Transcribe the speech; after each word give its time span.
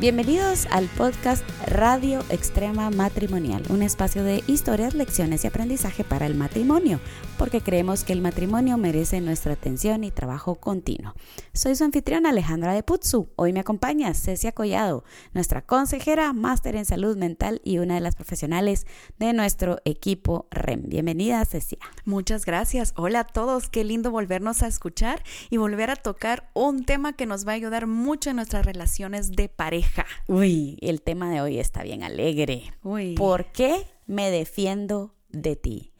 Bienvenidos 0.00 0.66
al 0.70 0.86
podcast 0.86 1.44
Radio 1.66 2.24
Extrema 2.30 2.88
Matrimonial, 2.88 3.62
un 3.68 3.82
espacio 3.82 4.24
de 4.24 4.42
historias, 4.46 4.94
lecciones 4.94 5.44
y 5.44 5.46
aprendizaje 5.46 6.04
para 6.04 6.24
el 6.24 6.34
matrimonio, 6.34 7.00
porque 7.36 7.60
creemos 7.60 8.02
que 8.02 8.14
el 8.14 8.22
matrimonio 8.22 8.78
merece 8.78 9.20
nuestra 9.20 9.52
atención 9.52 10.02
y 10.02 10.10
trabajo 10.10 10.54
continuo. 10.54 11.12
Soy 11.52 11.76
su 11.76 11.84
anfitriona 11.84 12.30
Alejandra 12.30 12.72
de 12.72 12.82
Putzu. 12.82 13.28
Hoy 13.36 13.52
me 13.52 13.60
acompaña 13.60 14.14
Cecia 14.14 14.52
Collado, 14.52 15.04
nuestra 15.34 15.60
consejera, 15.60 16.32
máster 16.32 16.76
en 16.76 16.86
salud 16.86 17.18
mental 17.18 17.60
y 17.62 17.76
una 17.76 17.96
de 17.96 18.00
las 18.00 18.16
profesionales 18.16 18.86
de 19.18 19.34
nuestro 19.34 19.80
equipo 19.84 20.48
REM. 20.50 20.84
Bienvenida, 20.86 21.44
Cecia. 21.44 21.78
Muchas 22.06 22.46
gracias. 22.46 22.94
Hola 22.96 23.20
a 23.20 23.24
todos. 23.24 23.68
Qué 23.68 23.84
lindo 23.84 24.10
volvernos 24.10 24.62
a 24.62 24.66
escuchar 24.66 25.22
y 25.50 25.58
volver 25.58 25.90
a 25.90 25.96
tocar 25.96 26.50
un 26.54 26.86
tema 26.86 27.12
que 27.12 27.26
nos 27.26 27.46
va 27.46 27.52
a 27.52 27.56
ayudar 27.56 27.86
mucho 27.86 28.30
en 28.30 28.36
nuestras 28.36 28.64
relaciones 28.64 29.32
de 29.32 29.50
pareja 29.50 29.89
Uy, 30.26 30.78
el 30.80 31.02
tema 31.02 31.30
de 31.30 31.40
hoy 31.40 31.58
está 31.58 31.82
bien 31.82 32.02
alegre. 32.02 32.72
Uy. 32.82 33.14
¿Por 33.14 33.52
qué 33.52 33.86
me 34.06 34.30
defiendo 34.30 35.14
de 35.30 35.56
ti? 35.56 35.92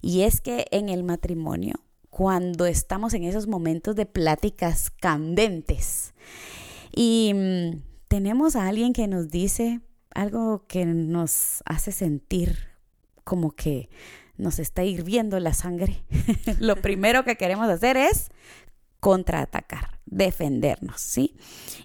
Y 0.00 0.22
es 0.22 0.40
que 0.40 0.66
en 0.70 0.88
el 0.88 1.02
matrimonio, 1.02 1.74
cuando 2.10 2.66
estamos 2.66 3.14
en 3.14 3.24
esos 3.24 3.46
momentos 3.46 3.96
de 3.96 4.06
pláticas 4.06 4.90
candentes 4.90 6.14
y 6.94 7.32
mm, 7.34 7.82
tenemos 8.08 8.56
a 8.56 8.68
alguien 8.68 8.92
que 8.92 9.06
nos 9.06 9.30
dice 9.30 9.80
algo 10.14 10.64
que 10.66 10.86
nos 10.86 11.62
hace 11.66 11.92
sentir 11.92 12.56
como 13.24 13.50
que 13.50 13.90
nos 14.38 14.58
está 14.58 14.84
hirviendo 14.84 15.38
la 15.40 15.52
sangre, 15.52 16.04
lo 16.60 16.76
primero 16.76 17.24
que 17.24 17.36
queremos 17.36 17.68
hacer 17.68 17.96
es 17.96 18.28
contraatacar, 19.06 20.00
defendernos, 20.04 21.00
¿sí? 21.00 21.36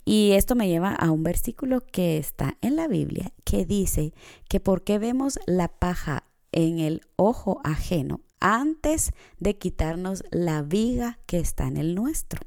Y 0.06 0.32
esto 0.32 0.56
me 0.56 0.68
lleva 0.68 0.96
a 0.96 1.12
un 1.12 1.22
versículo 1.22 1.86
que 1.86 2.18
está 2.18 2.58
en 2.62 2.76
la 2.76 2.88
Biblia 2.88 3.32
que 3.44 3.64
dice 3.64 4.16
que 4.50 4.60
porque 4.60 4.98
vemos 4.98 5.38
la 5.46 5.68
paja 5.68 6.24
en 6.52 6.80
el 6.80 7.02
ojo 7.18 7.62
ajeno 7.64 8.22
antes 8.40 9.12
de 9.38 9.56
quitarnos 9.56 10.24
la 10.32 10.64
viga 10.64 11.20
que 11.28 11.38
está 11.38 11.68
en 11.68 11.78
el 11.78 11.94
nuestro. 11.94 12.42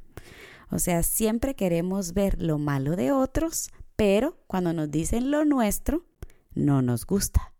O 0.72 0.80
sea, 0.80 1.05
siempre 1.05 1.55
queremos 1.55 2.12
ver 2.12 2.42
lo 2.42 2.58
malo 2.58 2.97
de 2.97 3.12
otros, 3.12 3.70
pero 3.95 4.39
cuando 4.48 4.72
nos 4.72 4.91
dicen 4.91 5.30
lo 5.30 5.45
nuestro, 5.45 6.05
no 6.52 6.83
nos 6.83 7.06
gusta. 7.06 7.52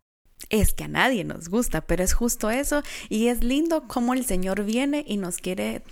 Es 0.51 0.75
que 0.75 0.83
a 0.83 0.89
nadie 0.89 1.23
nos 1.23 1.49
gusta, 1.49 1.87
pero 1.87 2.03
es 2.03 2.13
justo 2.13 2.51
eso 2.51 2.83
y 3.09 3.29
es 3.29 3.45
lindo 3.45 3.87
cómo 3.87 4.15
el 4.15 4.25
Señor 4.25 4.65
viene 4.65 5.05
y 5.07 5.17
nos 5.17 5.37
quiere 5.37 5.85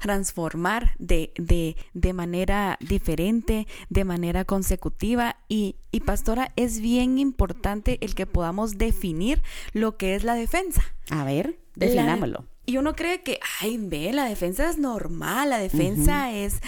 transformar 0.00 0.96
de, 0.98 1.32
de, 1.36 1.76
de 1.94 2.12
manera 2.12 2.76
diferente, 2.80 3.68
de 3.88 4.04
manera 4.04 4.44
consecutiva. 4.44 5.36
Y, 5.48 5.76
y 5.92 6.00
pastora, 6.00 6.52
es 6.56 6.80
bien 6.80 7.18
importante 7.18 7.98
el 8.00 8.14
que 8.16 8.26
podamos 8.26 8.78
definir 8.78 9.42
lo 9.72 9.96
que 9.96 10.16
es 10.16 10.24
la 10.24 10.34
defensa. 10.34 10.82
A 11.10 11.24
ver, 11.24 11.60
definámoslo. 11.76 12.46
Y 12.66 12.76
uno 12.76 12.94
cree 12.94 13.22
que, 13.22 13.40
ay, 13.60 13.78
ve, 13.78 14.12
la 14.12 14.26
defensa 14.26 14.68
es 14.68 14.78
normal, 14.78 15.50
la 15.50 15.58
defensa 15.58 16.30
es, 16.30 16.60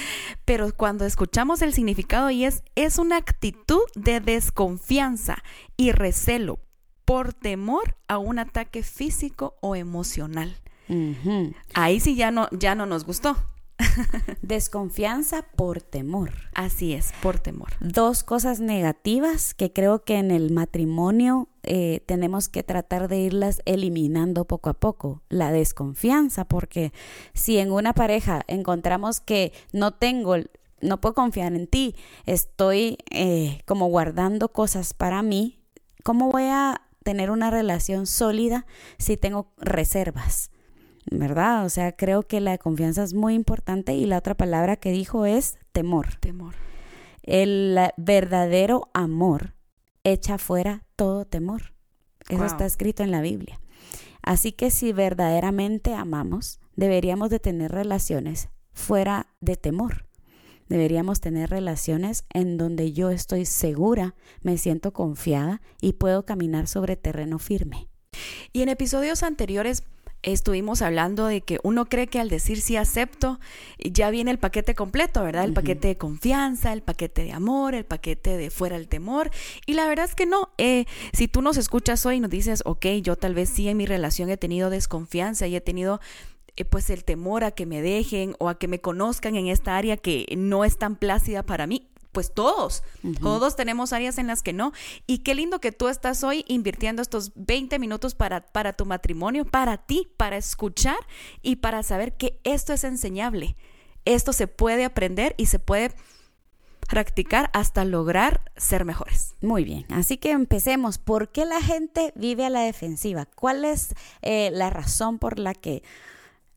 pero 0.45 0.75
cuando 0.75 1.05
escuchamos 1.05 1.63
el 1.63 1.73
significado 1.73 2.29
y 2.31 2.45
es, 2.45 2.65
es 2.75 2.99
una 2.99 3.19
actitud 3.19 3.83
de 3.95 4.19
desconfianza 4.19 5.45
y 5.77 5.93
recelo 5.93 6.59
por 7.05 7.35
temor 7.35 7.97
a 8.09 8.19
un 8.19 8.41
ataque 8.41 8.83
físico 8.83 9.55
o 9.61 9.77
emocional. 9.77 10.57
Ahí 11.75 12.01
sí 12.01 12.17
ya 12.17 12.31
no, 12.31 12.49
ya 12.51 12.75
no 12.75 12.87
nos 12.87 13.05
gustó. 13.05 13.37
Desconfianza 14.43 15.43
por 15.57 15.83
temor. 15.83 16.33
Así 16.55 16.93
es, 16.93 17.13
por 17.23 17.39
temor. 17.39 17.71
Dos 17.81 18.23
cosas 18.23 18.61
negativas 18.61 19.55
que 19.55 19.73
creo 19.73 20.05
que 20.05 20.17
en 20.17 20.31
el 20.31 20.51
matrimonio 20.51 21.49
eh, 21.63 22.03
tenemos 22.07 22.49
que 22.49 22.63
tratar 22.63 23.09
de 23.09 23.19
irlas 23.19 23.63
eliminando 23.65 24.45
poco 24.45 24.71
a 24.71 24.75
poco. 24.75 25.23
La 25.29 25.53
desconfianza, 25.53 26.45
porque 26.45 26.93
si 27.35 27.59
en 27.59 27.73
una 27.73 27.93
pareja 27.93 28.43
encontramos 28.47 29.21
que 29.21 29.53
no 29.73 29.93
tengo, 29.93 30.37
no 30.81 31.01
puedo 31.01 31.15
confiar 31.15 31.53
en 31.55 31.67
ti, 31.67 31.95
estoy 32.27 32.99
eh, 33.11 33.61
como 33.67 33.87
guardando 33.87 34.53
cosas 34.53 34.95
para 34.95 35.23
mí, 35.23 35.61
¿cómo 36.03 36.31
voy 36.31 36.45
a 36.45 36.83
tener 37.05 37.31
una 37.31 37.51
relación 37.51 38.07
sólida 38.07 38.67
si 38.99 39.17
tengo 39.17 39.53
reservas? 39.59 40.52
¿Verdad? 41.11 41.65
O 41.65 41.69
sea, 41.69 41.93
creo 41.93 42.23
que 42.23 42.41
la 42.41 42.59
confianza 42.59 43.03
es 43.03 43.15
muy 43.15 43.35
importante 43.35 43.95
y 43.95 44.07
la 44.07 44.19
otra 44.19 44.35
palabra 44.35 44.77
que 44.77 44.93
dijo 44.93 45.27
es 45.27 45.59
temor. 45.73 46.17
Temor. 46.21 46.55
El 47.23 47.79
verdadero 47.97 48.91
amor 48.95 49.55
echa 50.05 50.39
fuera 50.39 50.85
todo 50.97 51.25
temor. 51.25 51.75
Eso 52.29 52.45
está 52.45 52.67
escrito 52.67 53.03
en 53.03 53.11
la 53.11 53.21
Biblia. 53.21 53.61
Así 54.23 54.53
que 54.53 54.71
si 54.71 54.93
verdaderamente 54.93 55.95
amamos, 55.95 56.61
deberíamos 56.77 57.31
de 57.31 57.41
tener 57.41 57.73
relaciones 57.73 58.49
fuera 58.73 59.27
de 59.41 59.57
temor. 59.57 60.07
Deberíamos 60.69 61.21
tener 61.21 61.51
relaciones 61.51 62.25
en 62.33 62.57
donde 62.57 62.93
yo 62.93 63.11
estoy 63.11 63.45
segura, 63.45 64.15
me 64.41 64.57
siento 64.57 64.93
confiada 64.93 65.61
y 65.81 65.95
puedo 65.95 66.25
caminar 66.25 66.67
sobre 66.67 66.97
terreno 66.97 67.39
firme. 67.39 67.89
Y 68.53 68.63
en 68.63 68.69
episodios 68.69 69.23
anteriores 69.23 69.83
estuvimos 70.23 70.83
hablando 70.83 71.27
de 71.27 71.41
que 71.41 71.59
uno 71.63 71.87
cree 71.87 72.07
que 72.07 72.21
al 72.21 72.29
decir 72.29 72.61
sí 72.61 72.77
acepto, 72.77 73.41
ya 73.79 74.11
viene 74.11 74.31
el 74.31 74.39
paquete 74.39 74.75
completo, 74.75 75.23
¿verdad? 75.23 75.45
El 75.45 75.53
paquete 75.53 75.89
de 75.89 75.97
confianza, 75.97 76.73
el 76.73 76.83
paquete 76.83 77.25
de 77.25 77.33
amor, 77.33 77.75
el 77.75 77.85
paquete 77.85 78.37
de 78.37 78.51
fuera 78.51 78.77
el 78.77 78.89
temor. 78.89 79.31
Y 79.67 79.75
la 79.75 79.87
verdad 79.87 80.05
es 80.05 80.15
que 80.15 80.27
no. 80.27 80.51
Eh, 80.59 80.87
si 81.13 81.29
tú 81.29 81.43
nos 81.43 81.57
escuchas 81.57 82.07
hoy 82.07 82.17
y 82.17 82.21
nos 82.21 82.31
dices, 82.31 82.63
ok, 82.65 82.87
yo 83.03 83.17
tal 83.17 83.35
vez 83.35 83.49
sí 83.49 83.69
en 83.69 83.77
mi 83.77 83.87
relación 83.87 84.31
he 84.31 84.37
tenido 84.37 84.71
desconfianza 84.71 85.47
y 85.47 85.57
he 85.57 85.61
tenido 85.61 86.01
eh, 86.57 86.65
pues 86.65 86.91
el 86.91 87.05
temor 87.05 87.45
a 87.45 87.51
que 87.51 87.67
me 87.67 87.83
dejen 87.83 88.37
o 88.39 88.49
a 88.49 88.59
que 88.59 88.69
me 88.69 88.81
conozcan 88.81 89.37
en 89.37 89.49
esta 89.49 89.77
área 89.77 89.97
que 89.97 90.27
no 90.37 90.65
es 90.65 90.79
tan 90.79 90.97
plácida 90.97 91.43
para 91.43 91.67
mí 91.67 91.92
pues 92.13 92.33
todos, 92.33 92.83
todos 93.21 93.57
tenemos 93.57 93.93
áreas 93.93 94.19
en 94.19 94.27
las 94.27 94.43
que 94.43 94.53
no. 94.53 94.73
Y 95.07 95.19
qué 95.19 95.35
lindo 95.35 95.61
que 95.61 95.73
tú 95.73 95.89
estás 95.89 96.23
hoy 96.23 96.45
invirtiendo 96.47 97.01
estos 97.01 97.33
20 97.35 97.79
minutos 97.79 98.15
para, 98.15 98.47
para 98.47 98.75
tu 98.75 98.85
matrimonio, 98.85 99.47
para 99.47 99.79
ti, 99.79 100.09
para 100.17 100.37
escuchar 100.37 100.99
y 101.41 101.57
para 101.57 101.83
saber 101.83 102.17
que 102.17 102.39
esto 102.45 102.75
es 102.75 102.85
enseñable. 102.85 103.57
Esto 104.05 104.33
se 104.33 104.47
puede 104.47 104.85
aprender 104.85 105.35
y 105.39 105.47
se 105.47 105.59
puede 105.59 105.95
practicar 106.89 107.49
hasta 107.55 107.85
lograr 107.87 108.43
ser 108.57 108.85
mejores. 108.85 109.35
Muy 109.41 109.65
bien, 109.65 109.87
así 109.91 110.19
que 110.19 110.33
empecemos. 110.33 110.99
¿Por 110.99 111.31
qué 111.31 111.47
la 111.47 111.63
gente 111.63 112.13
vive 112.15 112.45
a 112.45 112.51
la 112.51 112.61
defensiva? 112.61 113.25
¿Cuál 113.25 113.65
es 113.65 113.95
eh, 114.21 114.51
la 114.53 114.69
razón 114.69 115.19
por 115.19 115.39
la 115.39 115.55
que 115.55 115.83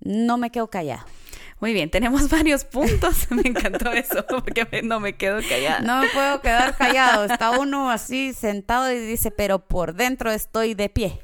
no 0.01 0.37
me 0.37 0.51
quedo 0.51 0.69
callado? 0.69 1.05
Muy 1.65 1.73
bien, 1.73 1.89
tenemos 1.89 2.29
varios 2.29 2.63
puntos. 2.63 3.25
Me 3.31 3.41
encantó 3.41 3.91
eso, 3.91 4.23
porque 4.27 4.83
no 4.83 4.99
me 4.99 5.15
quedo 5.15 5.39
callada. 5.49 5.79
No 5.79 5.99
me 5.99 6.09
puedo 6.09 6.39
quedar 6.39 6.77
callado. 6.77 7.25
Está 7.33 7.59
uno 7.59 7.89
así 7.89 8.33
sentado 8.33 8.91
y 8.91 8.99
dice, 8.99 9.31
pero 9.31 9.57
por 9.57 9.95
dentro 9.95 10.29
estoy 10.29 10.75
de 10.75 10.89
pie. 10.89 11.21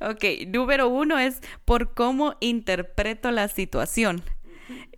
Ok, 0.00 0.46
número 0.46 0.88
uno 0.88 1.18
es 1.18 1.40
por 1.64 1.92
cómo 1.92 2.36
interpreto 2.38 3.32
la 3.32 3.48
situación. 3.48 4.22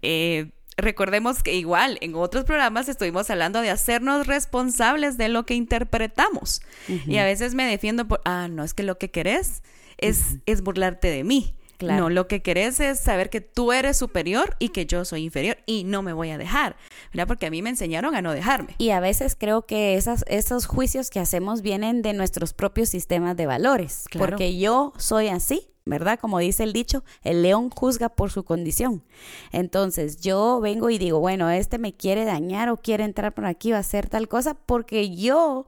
Eh, 0.02 0.50
recordemos 0.76 1.42
que 1.42 1.54
igual 1.54 1.96
en 2.02 2.14
otros 2.14 2.44
programas 2.44 2.86
estuvimos 2.90 3.30
hablando 3.30 3.62
de 3.62 3.70
hacernos 3.70 4.26
responsables 4.26 5.16
de 5.16 5.30
lo 5.30 5.46
que 5.46 5.54
interpretamos. 5.54 6.60
Y 7.06 7.16
a 7.16 7.24
veces 7.24 7.54
me 7.54 7.64
defiendo 7.64 8.06
por, 8.06 8.20
ah, 8.26 8.46
no, 8.46 8.62
es 8.62 8.74
que 8.74 8.82
lo 8.82 8.98
que 8.98 9.10
querés 9.10 9.62
es, 9.96 10.36
es 10.44 10.60
burlarte 10.60 11.08
de 11.08 11.24
mí. 11.24 11.54
No, 11.82 12.10
lo 12.10 12.28
que 12.28 12.42
querés 12.42 12.80
es 12.80 13.00
saber 13.00 13.30
que 13.30 13.40
tú 13.40 13.72
eres 13.72 13.96
superior 13.96 14.56
y 14.58 14.70
que 14.70 14.86
yo 14.86 15.04
soy 15.04 15.24
inferior 15.24 15.58
y 15.66 15.84
no 15.84 16.02
me 16.02 16.12
voy 16.12 16.30
a 16.30 16.38
dejar, 16.38 16.76
¿verdad? 17.12 17.26
Porque 17.26 17.46
a 17.46 17.50
mí 17.50 17.62
me 17.62 17.70
enseñaron 17.70 18.14
a 18.14 18.22
no 18.22 18.32
dejarme. 18.32 18.74
Y 18.78 18.90
a 18.90 19.00
veces 19.00 19.36
creo 19.38 19.66
que 19.66 19.96
esas, 19.96 20.24
esos 20.28 20.66
juicios 20.66 21.10
que 21.10 21.20
hacemos 21.20 21.62
vienen 21.62 22.02
de 22.02 22.12
nuestros 22.12 22.52
propios 22.52 22.88
sistemas 22.88 23.36
de 23.36 23.46
valores, 23.46 24.04
porque 24.18 24.58
yo 24.58 24.92
soy 24.96 25.28
así, 25.28 25.68
¿verdad? 25.84 26.18
Como 26.20 26.38
dice 26.38 26.62
el 26.62 26.72
dicho, 26.72 27.04
el 27.22 27.42
león 27.42 27.70
juzga 27.70 28.08
por 28.08 28.30
su 28.30 28.44
condición. 28.44 29.04
Entonces 29.50 30.20
yo 30.20 30.60
vengo 30.60 30.90
y 30.90 30.98
digo, 30.98 31.20
bueno, 31.20 31.50
este 31.50 31.78
me 31.78 31.94
quiere 31.94 32.24
dañar 32.24 32.68
o 32.68 32.76
quiere 32.76 33.04
entrar 33.04 33.34
por 33.34 33.46
aquí 33.46 33.72
o 33.72 33.76
hacer 33.76 34.08
tal 34.08 34.28
cosa 34.28 34.54
porque 34.54 35.14
yo 35.14 35.66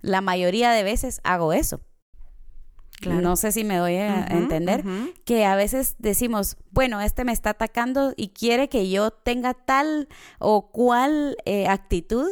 la 0.00 0.20
mayoría 0.20 0.72
de 0.72 0.82
veces 0.82 1.20
hago 1.24 1.52
eso. 1.52 1.80
No 3.10 3.36
sé 3.36 3.52
si 3.52 3.64
me 3.64 3.76
doy 3.76 3.96
a 3.96 4.26
entender 4.26 4.84
que 5.24 5.44
a 5.44 5.56
veces 5.56 5.96
decimos, 5.98 6.56
bueno, 6.70 7.00
este 7.00 7.24
me 7.24 7.32
está 7.32 7.50
atacando 7.50 8.14
y 8.16 8.28
quiere 8.28 8.68
que 8.68 8.88
yo 8.90 9.10
tenga 9.10 9.54
tal 9.54 10.08
o 10.38 10.70
cual 10.70 11.36
eh, 11.44 11.66
actitud 11.66 12.28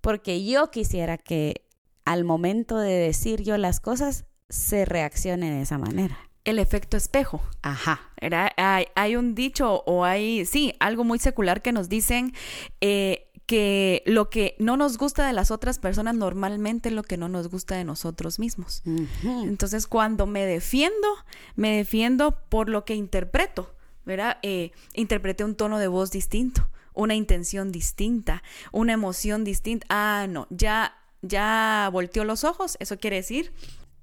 porque 0.00 0.44
yo 0.44 0.70
quisiera 0.70 1.16
que 1.16 1.64
al 2.04 2.24
momento 2.24 2.76
de 2.76 2.92
decir 2.92 3.42
yo 3.42 3.56
las 3.56 3.80
cosas 3.80 4.26
se 4.48 4.84
reaccione 4.84 5.50
de 5.50 5.62
esa 5.62 5.78
manera. 5.78 6.18
El 6.44 6.58
efecto 6.58 6.96
espejo. 6.96 7.40
Ajá. 7.62 8.00
Era, 8.20 8.52
hay, 8.56 9.16
un 9.16 9.34
dicho 9.34 9.84
o 9.86 10.04
hay, 10.04 10.44
sí, 10.44 10.74
algo 10.80 11.04
muy 11.04 11.20
secular 11.20 11.62
que 11.62 11.72
nos 11.72 11.88
dicen 11.88 12.34
eh, 12.80 13.30
que 13.46 14.02
lo 14.06 14.30
que 14.30 14.56
no 14.58 14.76
nos 14.76 14.98
gusta 14.98 15.26
de 15.26 15.32
las 15.32 15.50
otras 15.50 15.78
personas 15.78 16.14
normalmente 16.14 16.88
es 16.88 16.94
lo 16.94 17.02
que 17.02 17.16
no 17.16 17.28
nos 17.28 17.48
gusta 17.48 17.76
de 17.76 17.84
nosotros 17.84 18.38
mismos. 18.38 18.82
Entonces, 19.24 19.86
cuando 19.86 20.26
me 20.26 20.46
defiendo, 20.46 21.08
me 21.56 21.76
defiendo 21.76 22.38
por 22.48 22.68
lo 22.68 22.84
que 22.84 22.94
interpreto, 22.94 23.74
¿verdad? 24.04 24.38
Eh, 24.42 24.72
interpreté 24.94 25.44
un 25.44 25.54
tono 25.54 25.78
de 25.78 25.88
voz 25.88 26.10
distinto, 26.10 26.68
una 26.94 27.14
intención 27.14 27.72
distinta, 27.72 28.42
una 28.70 28.92
emoción 28.92 29.44
distinta. 29.44 29.86
Ah, 29.88 30.26
no, 30.28 30.46
ya, 30.50 30.94
ya 31.22 31.88
volteó 31.92 32.24
los 32.24 32.44
ojos, 32.44 32.76
eso 32.80 32.98
quiere 32.98 33.16
decir 33.16 33.52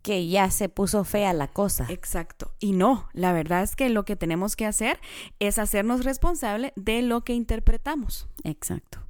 que 0.02 0.28
ya 0.28 0.50
se 0.50 0.70
puso 0.70 1.04
fea 1.04 1.34
la 1.34 1.48
cosa. 1.48 1.86
Exacto. 1.90 2.54
Y 2.60 2.72
no, 2.72 3.10
la 3.14 3.34
verdad 3.34 3.64
es 3.64 3.76
que 3.76 3.90
lo 3.90 4.06
que 4.06 4.16
tenemos 4.16 4.56
que 4.56 4.66
hacer 4.66 5.00
es 5.40 5.60
hacernos 5.60 6.06
responsable 6.06 6.72
de 6.76 7.02
lo 7.02 7.22
que 7.22 7.34
interpretamos. 7.34 8.28
Exacto. 8.44 9.09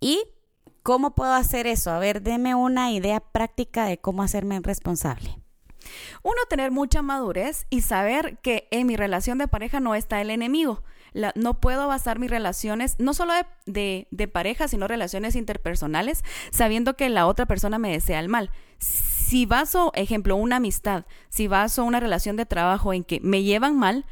¿Y 0.00 0.24
cómo 0.82 1.14
puedo 1.14 1.34
hacer 1.34 1.66
eso? 1.66 1.90
A 1.90 1.98
ver, 1.98 2.22
deme 2.22 2.54
una 2.54 2.90
idea 2.90 3.20
práctica 3.20 3.84
de 3.84 3.98
cómo 3.98 4.22
hacerme 4.22 4.58
responsable. 4.60 5.36
Uno, 6.22 6.36
tener 6.48 6.70
mucha 6.70 7.02
madurez 7.02 7.66
y 7.70 7.82
saber 7.82 8.38
que 8.38 8.68
en 8.70 8.86
mi 8.86 8.96
relación 8.96 9.38
de 9.38 9.48
pareja 9.48 9.80
no 9.80 9.94
está 9.94 10.20
el 10.20 10.30
enemigo. 10.30 10.82
no 11.34 11.60
puedo 11.60 11.88
basar 11.88 12.18
mis 12.18 12.30
relaciones, 12.30 12.96
no 12.98 13.14
solo 13.14 13.32
de, 13.66 14.30
pareja, 14.32 14.68
sino 14.68 14.86
relaciones 14.86 15.34
interpersonales, 15.34 16.22
sabiendo 16.50 16.96
que 16.96 17.08
la 17.08 17.26
otra 17.26 17.46
persona 17.46 17.78
me 17.78 17.90
desea 17.90 18.20
el 18.20 18.28
mal. 18.28 18.50
Si 18.78 19.44
baso, 19.46 19.92
ejemplo, 19.94 20.36
una 20.36 20.56
amistad, 20.56 21.04
si 21.28 21.46
baso 21.46 21.84
una 21.84 22.00
relación 22.00 22.36
de 22.36 22.46
trabajo 22.46 22.92
en 22.92 23.04
que 23.04 23.20
me 23.20 23.42
llevan 23.42 23.76
mal, 23.76 24.06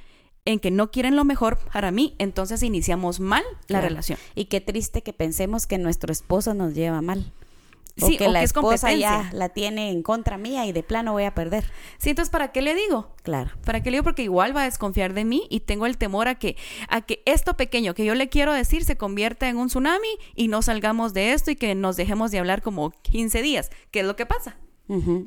en 0.49 0.61
que 0.61 0.71
no 0.71 0.91
quieren 0.91 1.15
lo 1.15 1.25
mejor 1.27 1.59
para 1.59 1.91
mí, 1.91 2.15
entonces 2.19 2.62
iniciamos 2.62 3.21
mal 3.21 3.45
la 3.67 3.83
relación. 3.83 4.19
Y 4.35 4.47
qué 4.47 4.62
triste 4.62 5.03
que 5.03 5.12
pensemos 5.12 5.67
que 5.67 5.77
nuestro 5.77 6.11
esposo 6.11 6.55
nos 6.55 6.75
lleva 6.75 7.03
mal. 7.03 7.33
Sí, 7.99 8.15
o 8.15 8.19
que 8.19 8.29
la 8.29 8.43
esposa 8.43 8.95
ya 8.95 9.29
la 9.35 9.50
tiene 9.50 9.91
en 9.91 10.03
contra 10.03 10.39
mía 10.39 10.65
y 10.65 10.73
de 10.73 10.83
plano 10.83 11.12
voy 11.12 11.25
a 11.25 11.35
perder. 11.35 11.71
Sí, 11.99 12.11
entonces 12.11 12.31
¿para 12.31 12.50
qué 12.53 12.62
le 12.62 12.75
digo? 12.75 13.15
Claro. 13.23 13.50
¿Para 13.65 13.83
qué 13.83 13.91
le 13.91 13.97
digo? 13.97 14.05
Porque 14.05 14.23
igual 14.23 14.56
va 14.56 14.62
a 14.62 14.65
desconfiar 14.65 15.12
de 15.12 15.27
mí 15.27 15.47
y 15.50 15.61
tengo 15.61 15.85
el 15.85 15.99
temor 15.99 16.29
a 16.29 16.37
que 16.37 16.56
a 16.89 17.03
que 17.03 17.23
esto 17.27 17.55
pequeño 17.56 17.93
que 17.93 18.06
yo 18.06 18.15
le 18.15 18.31
quiero 18.31 18.55
decir 18.55 18.85
se 18.85 18.97
convierta 18.97 19.50
en 19.50 19.59
un 19.59 19.67
tsunami 19.67 20.09
y 20.35 20.49
no 20.49 20.62
salgamos 20.62 21.12
de 21.12 21.35
esto 21.35 21.50
y 21.50 21.56
que 21.56 21.75
nos 21.75 21.97
dejemos 21.97 22.31
de 22.31 22.39
hablar 22.39 22.62
como 22.62 22.93
15 23.03 23.43
días. 23.43 23.71
¿Qué 23.91 24.00
es 24.00 24.06
lo 24.06 24.17
que 24.17 24.25
pasa? 24.25 24.56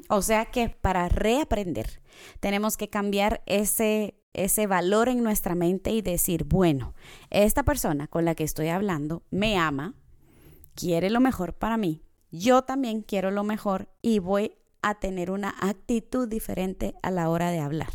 O 0.10 0.24
sea 0.24 0.46
que 0.46 0.70
para 0.70 1.10
reaprender 1.10 2.02
tenemos 2.40 2.78
que 2.78 2.90
cambiar 2.90 3.44
ese 3.46 4.16
ese 4.34 4.68
valor 4.68 5.10
en 5.10 5.24
nuestra 5.24 5.56
mente 5.56 5.92
y 5.92 6.02
decir, 6.02 6.46
bueno, 6.46 6.94
esta 7.30 7.64
persona 7.64 8.08
con 8.08 8.26
la 8.26 8.36
que 8.36 8.44
estoy 8.44 8.70
hablando 8.70 9.24
me 9.30 9.58
ama, 9.58 9.96
quiere 10.76 11.10
lo 11.10 11.20
mejor 11.20 11.54
para 11.54 11.78
mí, 11.78 12.04
yo 12.32 12.62
también 12.64 13.02
quiero 13.02 13.30
lo 13.32 13.44
mejor 13.44 13.90
y 14.02 14.20
voy 14.20 14.56
a 14.82 14.96
tener 14.96 15.32
una 15.32 15.54
actitud 15.60 16.28
diferente 16.28 16.96
a 17.04 17.12
la 17.12 17.30
hora 17.30 17.52
de 17.52 17.60
hablar. 17.60 17.90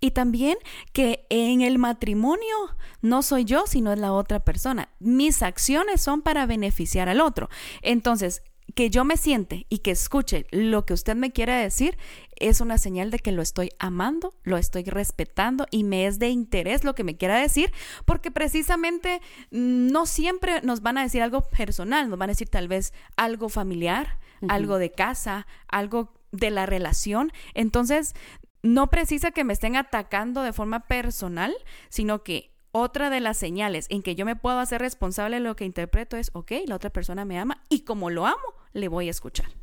Y 0.00 0.12
también 0.12 0.58
que 0.92 1.26
en 1.30 1.60
el 1.60 1.78
matrimonio 1.78 2.56
no 3.02 3.22
soy 3.22 3.44
yo, 3.44 3.66
sino 3.68 3.92
es 3.92 4.00
la 4.00 4.12
otra 4.12 4.40
persona. 4.40 4.88
Mis 4.98 5.42
acciones 5.42 6.00
son 6.00 6.22
para 6.22 6.44
beneficiar 6.44 7.08
al 7.08 7.20
otro. 7.20 7.48
Entonces, 7.82 8.42
que 8.74 8.90
yo 8.90 9.04
me 9.04 9.16
siente 9.16 9.66
y 9.68 9.78
que 9.78 9.92
escuche 9.92 10.46
lo 10.50 10.86
que 10.86 10.94
usted 10.94 11.14
me 11.14 11.30
quiere 11.30 11.52
decir 11.52 11.98
es 12.42 12.60
una 12.60 12.78
señal 12.78 13.10
de 13.10 13.18
que 13.18 13.32
lo 13.32 13.42
estoy 13.42 13.70
amando, 13.78 14.34
lo 14.42 14.56
estoy 14.56 14.84
respetando 14.84 15.66
y 15.70 15.84
me 15.84 16.06
es 16.06 16.18
de 16.18 16.28
interés 16.28 16.84
lo 16.84 16.94
que 16.94 17.04
me 17.04 17.16
quiera 17.16 17.38
decir, 17.38 17.72
porque 18.04 18.30
precisamente 18.30 19.20
no 19.50 20.06
siempre 20.06 20.60
nos 20.62 20.82
van 20.82 20.98
a 20.98 21.02
decir 21.02 21.22
algo 21.22 21.42
personal, 21.42 22.10
nos 22.10 22.18
van 22.18 22.30
a 22.30 22.32
decir 22.32 22.48
tal 22.48 22.68
vez 22.68 22.92
algo 23.16 23.48
familiar, 23.48 24.18
algo 24.48 24.78
de 24.78 24.90
casa, 24.90 25.46
algo 25.68 26.12
de 26.32 26.50
la 26.50 26.66
relación. 26.66 27.32
Entonces, 27.54 28.14
no 28.62 28.90
precisa 28.90 29.30
que 29.30 29.44
me 29.44 29.52
estén 29.52 29.76
atacando 29.76 30.42
de 30.42 30.52
forma 30.52 30.86
personal, 30.86 31.54
sino 31.88 32.22
que 32.22 32.52
otra 32.72 33.10
de 33.10 33.20
las 33.20 33.36
señales 33.36 33.86
en 33.90 34.02
que 34.02 34.14
yo 34.14 34.24
me 34.24 34.36
puedo 34.36 34.58
hacer 34.58 34.80
responsable 34.80 35.36
de 35.36 35.42
lo 35.42 35.56
que 35.56 35.64
interpreto 35.64 36.16
es, 36.16 36.30
ok, 36.32 36.52
la 36.66 36.76
otra 36.76 36.90
persona 36.90 37.24
me 37.24 37.38
ama 37.38 37.62
y 37.68 37.80
como 37.80 38.10
lo 38.10 38.26
amo, 38.26 38.54
le 38.72 38.88
voy 38.88 39.08
a 39.08 39.10
escuchar. 39.10 39.61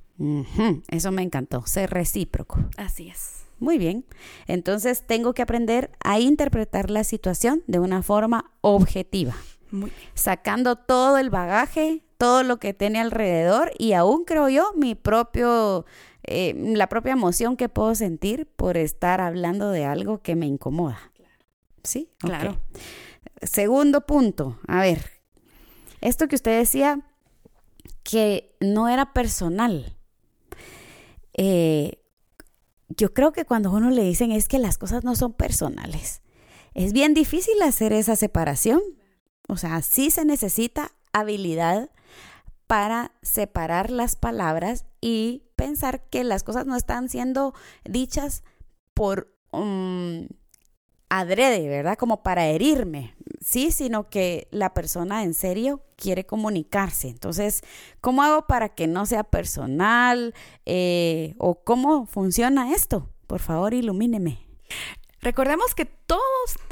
Eso 0.90 1.12
me 1.12 1.22
encantó, 1.22 1.66
ser 1.66 1.92
recíproco. 1.92 2.60
Así 2.78 3.10
es. 3.10 3.46
Muy 3.60 3.78
bien. 3.78 4.06
Entonces 4.48 5.06
tengo 5.06 5.34
que 5.34 5.42
aprender 5.42 5.92
a 6.04 6.20
interpretar 6.20 6.90
la 6.90 7.04
situación 7.04 7.64
de 7.68 7.80
una 7.80 8.04
forma 8.04 8.52
objetiva. 8.62 9.36
Muy 9.72 9.92
Sacando 10.14 10.78
todo 10.78 11.18
el 11.18 11.30
bagaje, 11.30 12.04
todo 12.18 12.44
lo 12.44 12.58
que 12.58 12.74
tiene 12.74 13.00
alrededor 13.00 13.72
y 13.78 13.94
aún 13.94 14.26
creo 14.26 14.50
yo 14.50 14.74
mi 14.76 14.96
propio, 14.96 15.86
eh, 16.24 16.54
la 16.56 16.90
propia 16.90 17.14
emoción 17.14 17.56
que 17.56 17.70
puedo 17.70 17.94
sentir 17.96 18.48
por 18.48 18.78
estar 18.78 19.22
hablando 19.22 19.72
de 19.72 19.86
algo 19.86 20.22
que 20.22 20.36
me 20.36 20.48
incomoda. 20.48 21.00
¿Sí? 21.84 22.10
Claro. 22.18 22.60
Segundo 23.42 24.06
punto, 24.06 24.60
a 24.68 24.82
ver, 24.82 25.12
esto 26.02 26.28
que 26.28 26.36
usted 26.36 26.58
decía 26.58 27.02
que 28.04 28.56
no 28.60 28.90
era 28.90 29.14
personal. 29.14 29.96
Eh, 31.42 32.04
yo 32.90 33.14
creo 33.14 33.32
que 33.32 33.46
cuando 33.46 33.72
uno 33.72 33.92
le 33.92 34.04
dicen 34.04 34.34
es 34.34 34.50
que 34.50 34.60
las 34.60 34.78
cosas 34.78 35.06
no 35.06 35.16
son 35.16 35.32
personales, 35.32 36.22
es 36.74 36.92
bien 36.92 37.14
difícil 37.14 37.62
hacer 37.62 37.94
esa 37.94 38.18
separación. 38.18 38.82
O 39.48 39.56
sea, 39.56 39.82
sí 39.82 40.12
se 40.12 40.26
necesita 40.26 40.92
habilidad 41.14 41.92
para 42.68 43.14
separar 43.22 43.90
las 43.90 44.18
palabras 44.18 44.86
y 45.00 45.44
pensar 45.56 46.04
que 46.10 46.26
las 46.26 46.44
cosas 46.44 46.66
no 46.66 46.76
están 46.76 47.08
siendo 47.08 47.54
dichas 47.86 48.44
por 48.94 49.34
un 49.52 50.28
adrede, 51.10 51.68
¿verdad? 51.68 51.98
Como 51.98 52.24
para 52.24 52.46
herirme, 52.46 53.16
sí, 53.44 53.72
sino 53.72 54.10
que 54.10 54.48
la 54.52 54.74
persona 54.74 55.24
en 55.24 55.34
serio 55.34 55.82
quiere 55.96 56.26
comunicarse. 56.26 57.10
Entonces, 57.10 57.62
¿cómo 58.00 58.24
hago 58.24 58.48
para 58.48 58.70
que 58.70 58.88
no 58.88 59.06
sea 59.06 59.24
personal? 59.24 60.34
Eh, 60.66 61.36
¿O 61.38 61.64
cómo 61.64 62.06
funciona 62.06 62.74
esto? 62.74 63.10
Por 63.28 63.40
favor, 63.40 63.74
ilumíneme. 63.74 64.40
Recordemos 65.22 65.76
que 65.76 65.86
todos 65.86 66.22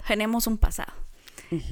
tenemos 0.08 0.48
un 0.48 0.58
pasado. 0.58 0.94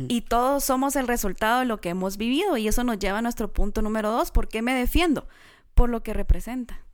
Y 0.07 0.21
todos 0.21 0.63
somos 0.63 0.95
el 0.95 1.05
resultado 1.05 1.59
de 1.59 1.65
lo 1.65 1.81
que 1.81 1.89
hemos 1.89 2.15
vivido 2.15 2.55
y 2.55 2.69
eso 2.69 2.85
nos 2.85 2.97
lleva 2.97 3.17
a 3.17 3.21
nuestro 3.21 3.51
punto 3.51 3.81
número 3.81 4.09
dos. 4.09 4.31
¿Por 4.31 4.47
qué 4.47 4.61
me 4.61 4.73
defiendo? 4.73 5.27
Por 5.73 5.89
lo 5.89 6.01
que 6.01 6.13
representa 6.13 6.84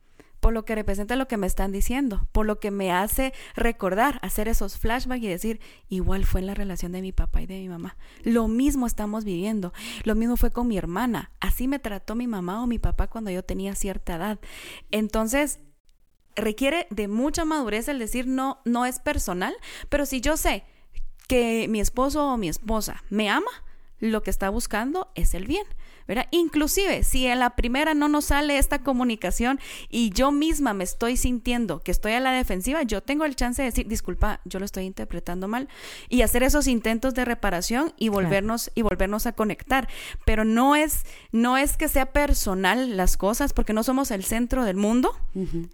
por 0.42 0.52
lo 0.52 0.64
que 0.64 0.74
representa 0.74 1.14
lo 1.14 1.28
que 1.28 1.36
me 1.36 1.46
están 1.46 1.70
diciendo, 1.70 2.26
por 2.32 2.46
lo 2.46 2.58
que 2.58 2.72
me 2.72 2.90
hace 2.90 3.32
recordar, 3.54 4.18
hacer 4.22 4.48
esos 4.48 4.76
flashbacks 4.76 5.22
y 5.22 5.28
decir, 5.28 5.60
igual 5.88 6.24
fue 6.26 6.40
en 6.40 6.48
la 6.48 6.54
relación 6.54 6.90
de 6.90 7.00
mi 7.00 7.12
papá 7.12 7.42
y 7.42 7.46
de 7.46 7.60
mi 7.60 7.68
mamá. 7.68 7.96
Lo 8.24 8.48
mismo 8.48 8.88
estamos 8.88 9.24
viviendo, 9.24 9.72
lo 10.02 10.16
mismo 10.16 10.36
fue 10.36 10.50
con 10.50 10.66
mi 10.66 10.76
hermana, 10.76 11.30
así 11.38 11.68
me 11.68 11.78
trató 11.78 12.16
mi 12.16 12.26
mamá 12.26 12.60
o 12.60 12.66
mi 12.66 12.80
papá 12.80 13.06
cuando 13.06 13.30
yo 13.30 13.44
tenía 13.44 13.76
cierta 13.76 14.16
edad. 14.16 14.40
Entonces, 14.90 15.60
requiere 16.34 16.88
de 16.90 17.06
mucha 17.06 17.44
madurez 17.44 17.86
el 17.86 18.00
decir 18.00 18.26
no, 18.26 18.58
no 18.64 18.84
es 18.84 18.98
personal, 18.98 19.54
pero 19.90 20.06
si 20.06 20.20
yo 20.20 20.36
sé 20.36 20.64
que 21.28 21.68
mi 21.68 21.80
esposo 21.80 22.26
o 22.26 22.36
mi 22.36 22.48
esposa 22.48 23.04
me 23.10 23.30
ama, 23.30 23.52
lo 24.00 24.24
que 24.24 24.30
está 24.30 24.50
buscando 24.50 25.12
es 25.14 25.34
el 25.34 25.46
bien. 25.46 25.66
¿Verdad? 26.06 26.26
Inclusive, 26.30 27.02
si 27.04 27.26
en 27.26 27.38
la 27.38 27.50
primera 27.56 27.94
no 27.94 28.08
nos 28.08 28.26
sale 28.26 28.58
esta 28.58 28.80
comunicación 28.80 29.60
y 29.88 30.10
yo 30.10 30.32
misma 30.32 30.74
me 30.74 30.84
estoy 30.84 31.16
sintiendo 31.16 31.80
que 31.80 31.90
estoy 31.90 32.12
a 32.12 32.20
la 32.20 32.32
defensiva, 32.32 32.82
yo 32.82 33.02
tengo 33.02 33.24
el 33.24 33.36
chance 33.36 33.62
de 33.62 33.68
decir, 33.68 33.88
disculpa, 33.88 34.40
yo 34.44 34.58
lo 34.58 34.64
estoy 34.64 34.84
interpretando 34.84 35.48
mal 35.48 35.68
y 36.08 36.22
hacer 36.22 36.42
esos 36.42 36.66
intentos 36.66 37.14
de 37.14 37.24
reparación 37.24 37.92
y 37.96 38.08
volvernos 38.08 38.70
y 38.74 38.82
volvernos 38.82 39.26
a 39.26 39.32
conectar, 39.32 39.88
pero 40.24 40.44
no 40.44 40.76
es 40.76 41.04
no 41.30 41.56
es 41.56 41.76
que 41.76 41.88
sea 41.88 42.06
personal 42.06 42.96
las 42.96 43.16
cosas 43.16 43.52
porque 43.52 43.72
no 43.72 43.82
somos 43.82 44.10
el 44.10 44.24
centro 44.24 44.64
del 44.64 44.76
mundo, 44.76 45.16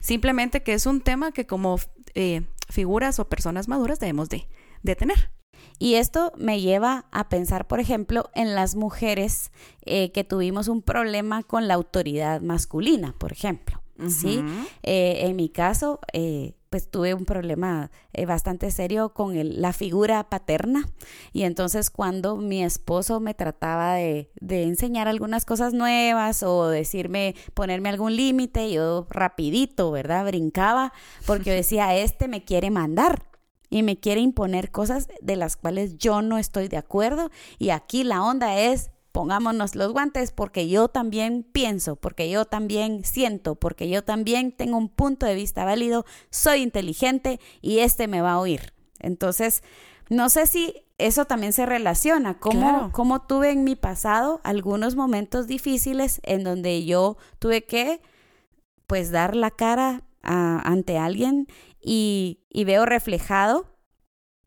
simplemente 0.01 0.63
que 0.63 0.75
es 0.75 0.87
un 0.87 1.01
tema 1.01 1.33
que 1.33 1.47
como 1.47 1.79
eh, 2.15 2.43
figuras 2.69 3.19
o 3.19 3.29
personas 3.29 3.69
maduras 3.69 4.01
debemos 4.01 4.29
de, 4.29 4.49
de 4.83 4.97
tener. 4.97 5.31
Y 5.79 5.95
esto 5.95 6.33
me 6.37 6.61
lleva 6.61 7.07
a 7.11 7.29
pensar, 7.29 7.67
por 7.67 7.81
ejemplo, 7.81 8.31
en 8.35 8.55
las 8.55 8.75
mujeres 8.75 9.53
eh, 9.85 10.11
que 10.13 10.25
tuvimos 10.25 10.69
un 10.69 10.83
problema 10.83 11.43
con 11.43 11.69
la 11.69 11.75
autoridad 11.75 12.41
masculina, 12.41 13.15
por 13.19 13.33
ejemplo. 13.33 13.81
¿sí? 14.09 14.43
Eh, 14.83 15.21
en 15.23 15.37
mi 15.37 15.49
caso, 15.49 16.01
eh, 16.13 16.55
pues 16.71 16.91
tuve 16.91 17.15
un 17.15 17.25
problema 17.25 17.91
eh, 18.13 18.27
bastante 18.27 18.71
serio 18.71 19.13
con 19.15 19.35
la 19.61 19.73
figura 19.73 20.29
paterna 20.29 20.89
y 21.33 21.43
entonces 21.43 21.91
cuando 21.91 22.37
mi 22.37 22.63
esposo 22.63 23.21
me 23.21 23.35
trataba 23.35 23.95
de, 23.95 24.31
de 24.41 24.65
enseñar 24.65 25.09
algunas 25.09 25.45
cosas 25.45 25.73
nuevas 25.73 26.43
o 26.43 26.69
decirme, 26.69 27.35
ponerme 27.55 27.89
algún 27.89 28.15
límite, 28.15 28.71
yo 28.71 29.07
rapidito, 29.11 29.91
¿verdad? 29.91 30.27
Brincaba 30.27 30.93
porque 31.27 31.51
decía, 31.55 31.97
este 31.97 32.29
me 32.29 32.45
quiere 32.45 32.71
mandar 32.71 33.25
y 33.71 33.83
me 33.83 33.99
quiere 33.99 34.21
imponer 34.21 34.71
cosas 34.71 35.09
de 35.21 35.37
las 35.37 35.57
cuales 35.57 35.99
yo 35.99 36.23
no 36.23 36.39
estoy 36.39 36.69
de 36.69 36.77
acuerdo. 36.77 37.31
Y 37.59 37.71
aquí 37.71 38.05
la 38.05 38.23
onda 38.23 38.59
es 38.59 38.91
pongámonos 39.13 39.75
los 39.75 39.93
guantes 39.93 40.31
porque 40.31 40.69
yo 40.69 40.89
también 40.89 41.43
pienso, 41.43 41.97
porque 41.97 42.31
yo 42.31 42.45
también 42.45 43.05
siento, 43.05 43.57
porque 43.57 43.89
yo 43.89 44.05
también 44.05 44.53
tengo 44.53 44.77
un 44.77 44.89
punto 44.89 45.27
de 45.27 45.35
vista 45.35 45.65
válido, 45.65 46.05
soy 46.31 46.63
inteligente 46.63 47.41
y 47.61 47.81
este 47.81 48.07
me 48.07 48.21
va 48.21 48.35
a 48.35 48.39
oír. 48.39 48.73
Entonces, 49.01 49.63
no 50.09 50.31
sé 50.31 50.47
si 50.47 50.85
eso 50.99 51.25
también 51.25 51.53
se 51.53 51.67
relaciona, 51.67 52.39
como, 52.39 53.23
tuve 53.23 53.51
en 53.51 53.65
mi 53.65 53.77
pasado 53.77 54.41
algunos 54.45 54.97
momentos 54.97 55.47
difíciles 55.47 56.21
en 56.25 56.45
donde 56.45 56.85
yo 56.85 57.17
tuve 57.39 57.65
que 57.65 58.01
pues 58.87 59.11
dar 59.11 59.37
la 59.37 59.51
cara 59.51 60.03
ante 60.23 60.99
alguien 60.99 61.47
y, 61.81 62.41
y 62.51 62.65
veo 62.65 62.87
reflejado. 62.87 63.67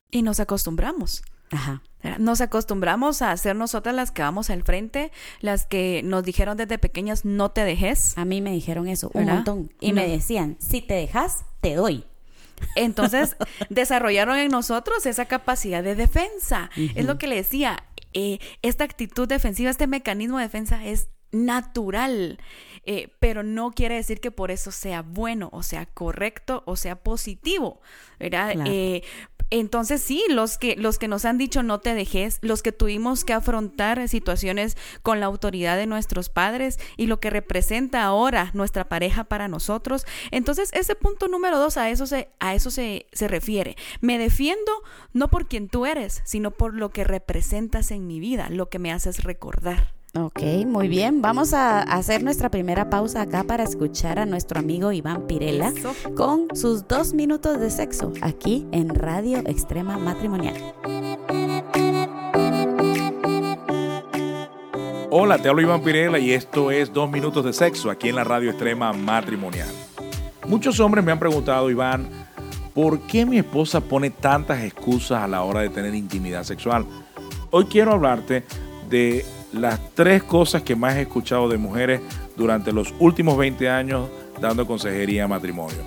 Y 0.10 0.24
nos 0.24 0.40
acostumbramos. 0.40 1.24
Ajá. 1.52 1.82
Nos 2.18 2.42
acostumbramos 2.42 3.22
a 3.22 3.36
ser 3.38 3.56
nosotras 3.56 3.94
las 3.94 4.12
que 4.12 4.24
vamos 4.24 4.50
al 4.50 4.64
frente, 4.64 5.12
las 5.40 5.66
que 5.66 6.02
nos 6.04 6.24
dijeron 6.24 6.58
desde 6.58 6.80
pequeñas 6.80 7.26
no 7.26 7.52
te 7.52 7.64
dejes. 7.64 8.18
A 8.18 8.26
mí 8.26 8.42
me 8.42 8.52
dijeron 8.52 8.88
eso 8.88 9.12
un 9.14 9.26
montón 9.26 9.74
y 9.80 9.94
me 9.94 10.08
decían, 10.08 10.58
si 10.60 10.82
te 10.82 10.96
dejas, 10.96 11.46
te 11.62 11.76
doy. 11.76 12.06
Entonces 12.76 13.36
desarrollaron 13.70 14.38
en 14.38 14.50
nosotros 14.50 15.06
esa 15.06 15.26
capacidad 15.26 15.84
de 15.84 15.96
defensa. 15.96 16.72
Es 16.96 17.06
lo 17.06 17.18
que 17.18 17.28
le 17.28 17.36
decía, 17.36 17.84
eh, 18.14 18.40
esta 18.62 18.84
actitud 18.84 19.28
defensiva, 19.28 19.70
este 19.70 19.88
mecanismo 19.88 20.38
de 20.38 20.46
defensa 20.46 20.84
es 20.86 21.10
natural, 21.32 22.40
eh, 22.86 23.10
pero 23.20 23.44
no 23.44 23.72
quiere 23.72 23.96
decir 23.96 24.20
que 24.20 24.32
por 24.32 24.52
eso 24.52 24.72
sea 24.72 25.02
bueno 25.04 25.50
o 25.54 25.64
sea 25.64 25.86
correcto 25.86 26.64
o 26.66 26.76
sea 26.76 26.96
positivo, 26.96 27.82
¿verdad? 28.20 28.54
Eh, 28.66 29.04
entonces 29.52 30.02
sí, 30.02 30.24
los 30.30 30.58
que, 30.58 30.78
los 30.78 30.98
que 30.98 31.10
nos 31.10 31.26
han 31.26 31.38
dicho 31.38 31.62
no 31.62 31.80
te 31.80 31.94
dejes, 31.94 32.40
los 32.42 32.64
que 32.64 32.72
tuvimos 32.72 33.26
que 33.26 33.34
afrontar 33.34 34.08
situaciones 34.08 34.78
con 35.04 35.20
la 35.20 35.26
autoridad 35.26 35.76
de 35.76 35.88
nuestros 35.88 36.30
padres 36.30 36.80
y 36.96 37.08
lo 37.08 37.20
que 37.20 37.30
representa 37.30 38.04
ahora 38.04 38.50
nuestra 38.54 38.88
pareja 38.88 39.26
para 39.26 39.50
nosotros. 39.50 40.06
Entonces 40.32 40.72
ese 40.74 40.96
punto 40.96 41.28
número 41.28 41.60
dos 41.60 41.76
a 41.76 41.90
eso 41.90 42.08
se, 42.08 42.30
a 42.40 42.56
eso 42.56 42.72
se, 42.72 43.08
se 43.12 43.28
refiere. 43.28 43.76
Me 44.00 44.18
defiendo 44.18 44.72
no 45.12 45.28
por 45.28 45.50
quien 45.50 45.68
tú 45.68 45.86
eres, 45.86 46.22
sino 46.24 46.52
por 46.52 46.74
lo 46.74 46.92
que 46.92 47.04
representas 47.04 47.92
en 47.92 48.08
mi 48.08 48.22
vida, 48.22 48.50
lo 48.50 48.70
que 48.70 48.80
me 48.80 48.94
haces 48.94 49.24
recordar. 49.24 50.01
Ok, 50.14 50.42
muy 50.66 50.90
bien. 50.90 51.22
Vamos 51.22 51.54
a 51.54 51.80
hacer 51.84 52.22
nuestra 52.22 52.50
primera 52.50 52.90
pausa 52.90 53.22
acá 53.22 53.46
para 53.46 53.64
escuchar 53.64 54.20
a 54.20 54.26
nuestro 54.26 54.60
amigo 54.60 54.92
Iván 54.92 55.26
Pirela 55.26 55.72
con 56.18 56.54
sus 56.54 56.86
dos 56.86 57.14
minutos 57.14 57.62
de 57.62 57.70
sexo 57.70 58.12
aquí 58.22 58.68
en 58.74 58.90
Radio 58.90 59.38
Extrema 59.46 59.98
Matrimonial. 59.98 60.56
Hola, 65.10 65.38
te 65.38 65.48
hablo 65.48 65.62
Iván 65.62 65.82
Pirela 65.82 66.20
y 66.20 66.32
esto 66.32 66.72
es 66.72 66.92
Dos 66.92 67.10
Minutos 67.10 67.46
de 67.46 67.54
Sexo 67.54 67.90
aquí 67.90 68.10
en 68.10 68.16
la 68.16 68.24
Radio 68.26 68.50
Extrema 68.50 68.92
Matrimonial. 68.92 69.68
Muchos 70.48 70.80
hombres 70.82 71.06
me 71.06 71.12
han 71.14 71.20
preguntado, 71.20 71.70
Iván, 71.70 72.10
¿por 72.74 73.00
qué 73.08 73.26
mi 73.26 73.38
esposa 73.38 73.80
pone 73.80 74.10
tantas 74.10 74.62
excusas 74.64 75.24
a 75.24 75.28
la 75.28 75.44
hora 75.44 75.62
de 75.62 75.70
tener 75.70 75.96
intimidad 75.96 76.44
sexual? 76.44 76.86
Hoy 77.50 77.66
quiero 77.66 77.92
hablarte 77.94 78.44
de 78.90 79.26
las 79.54 79.80
tres 79.94 80.24
cosas 80.24 80.62
que 80.64 80.76
más 80.76 80.96
he 80.96 81.02
escuchado 81.02 81.50
de 81.50 81.58
mujeres 81.58 82.02
durante 82.38 82.72
los 82.72 82.94
últimos 83.00 83.38
20 83.38 83.70
años 83.70 84.10
dando 84.40 84.66
consejería 84.66 85.26
a 85.26 85.28
matrimonio. 85.28 85.78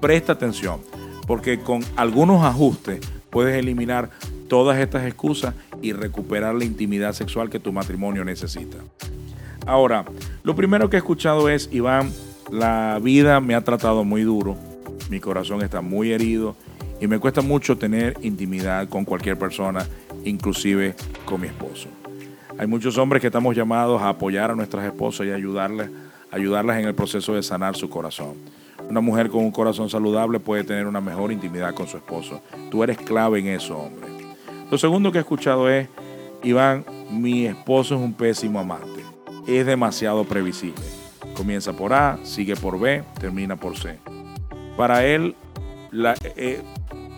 Presta 0.00 0.32
atención, 0.32 0.80
porque 1.26 1.60
con 1.60 1.82
algunos 1.96 2.44
ajustes 2.44 3.00
puedes 3.30 3.56
eliminar 3.56 4.10
todas 4.48 4.78
estas 4.78 5.06
excusas 5.06 5.54
y 5.82 5.92
recuperar 5.92 6.54
la 6.54 6.64
intimidad 6.64 7.12
sexual 7.12 7.50
que 7.50 7.58
tu 7.58 7.72
matrimonio 7.72 8.24
necesita. 8.24 8.78
Ahora, 9.66 10.04
lo 10.42 10.54
primero 10.54 10.90
que 10.90 10.96
he 10.96 10.98
escuchado 10.98 11.48
es, 11.48 11.68
Iván, 11.72 12.12
la 12.52 13.00
vida 13.02 13.40
me 13.40 13.54
ha 13.54 13.64
tratado 13.64 14.04
muy 14.04 14.22
duro, 14.22 14.56
mi 15.10 15.20
corazón 15.20 15.62
está 15.62 15.80
muy 15.80 16.12
herido 16.12 16.54
y 17.00 17.06
me 17.06 17.18
cuesta 17.18 17.40
mucho 17.40 17.76
tener 17.76 18.16
intimidad 18.22 18.88
con 18.88 19.04
cualquier 19.04 19.38
persona, 19.38 19.86
inclusive 20.24 20.94
con 21.24 21.40
mi 21.40 21.48
esposo. 21.48 21.88
Hay 22.56 22.68
muchos 22.68 22.96
hombres 22.98 23.20
que 23.20 23.26
estamos 23.26 23.56
llamados 23.56 24.00
a 24.00 24.10
apoyar 24.10 24.52
a 24.52 24.54
nuestras 24.54 24.84
esposas 24.84 25.26
y 25.26 25.32
ayudarles, 25.32 25.90
ayudarlas 26.30 26.78
en 26.78 26.86
el 26.86 26.94
proceso 26.94 27.34
de 27.34 27.42
sanar 27.42 27.74
su 27.74 27.90
corazón. 27.90 28.34
Una 28.88 29.00
mujer 29.00 29.28
con 29.28 29.44
un 29.44 29.50
corazón 29.50 29.90
saludable 29.90 30.38
puede 30.38 30.62
tener 30.62 30.86
una 30.86 31.00
mejor 31.00 31.32
intimidad 31.32 31.74
con 31.74 31.88
su 31.88 31.96
esposo. 31.96 32.42
Tú 32.70 32.84
eres 32.84 32.98
clave 32.98 33.40
en 33.40 33.48
eso, 33.48 33.76
hombre. 33.76 34.06
Lo 34.70 34.78
segundo 34.78 35.10
que 35.10 35.18
he 35.18 35.20
escuchado 35.22 35.68
es, 35.68 35.88
Iván, 36.44 36.84
mi 37.10 37.46
esposo 37.46 37.96
es 37.96 38.00
un 38.00 38.14
pésimo 38.14 38.60
amante. 38.60 39.02
Es 39.48 39.66
demasiado 39.66 40.24
previsible. 40.24 40.84
Comienza 41.36 41.72
por 41.72 41.92
A, 41.92 42.18
sigue 42.22 42.54
por 42.54 42.78
B, 42.78 43.02
termina 43.18 43.56
por 43.56 43.76
C. 43.76 43.98
Para 44.76 45.04
él, 45.04 45.34
eh, 46.36 46.62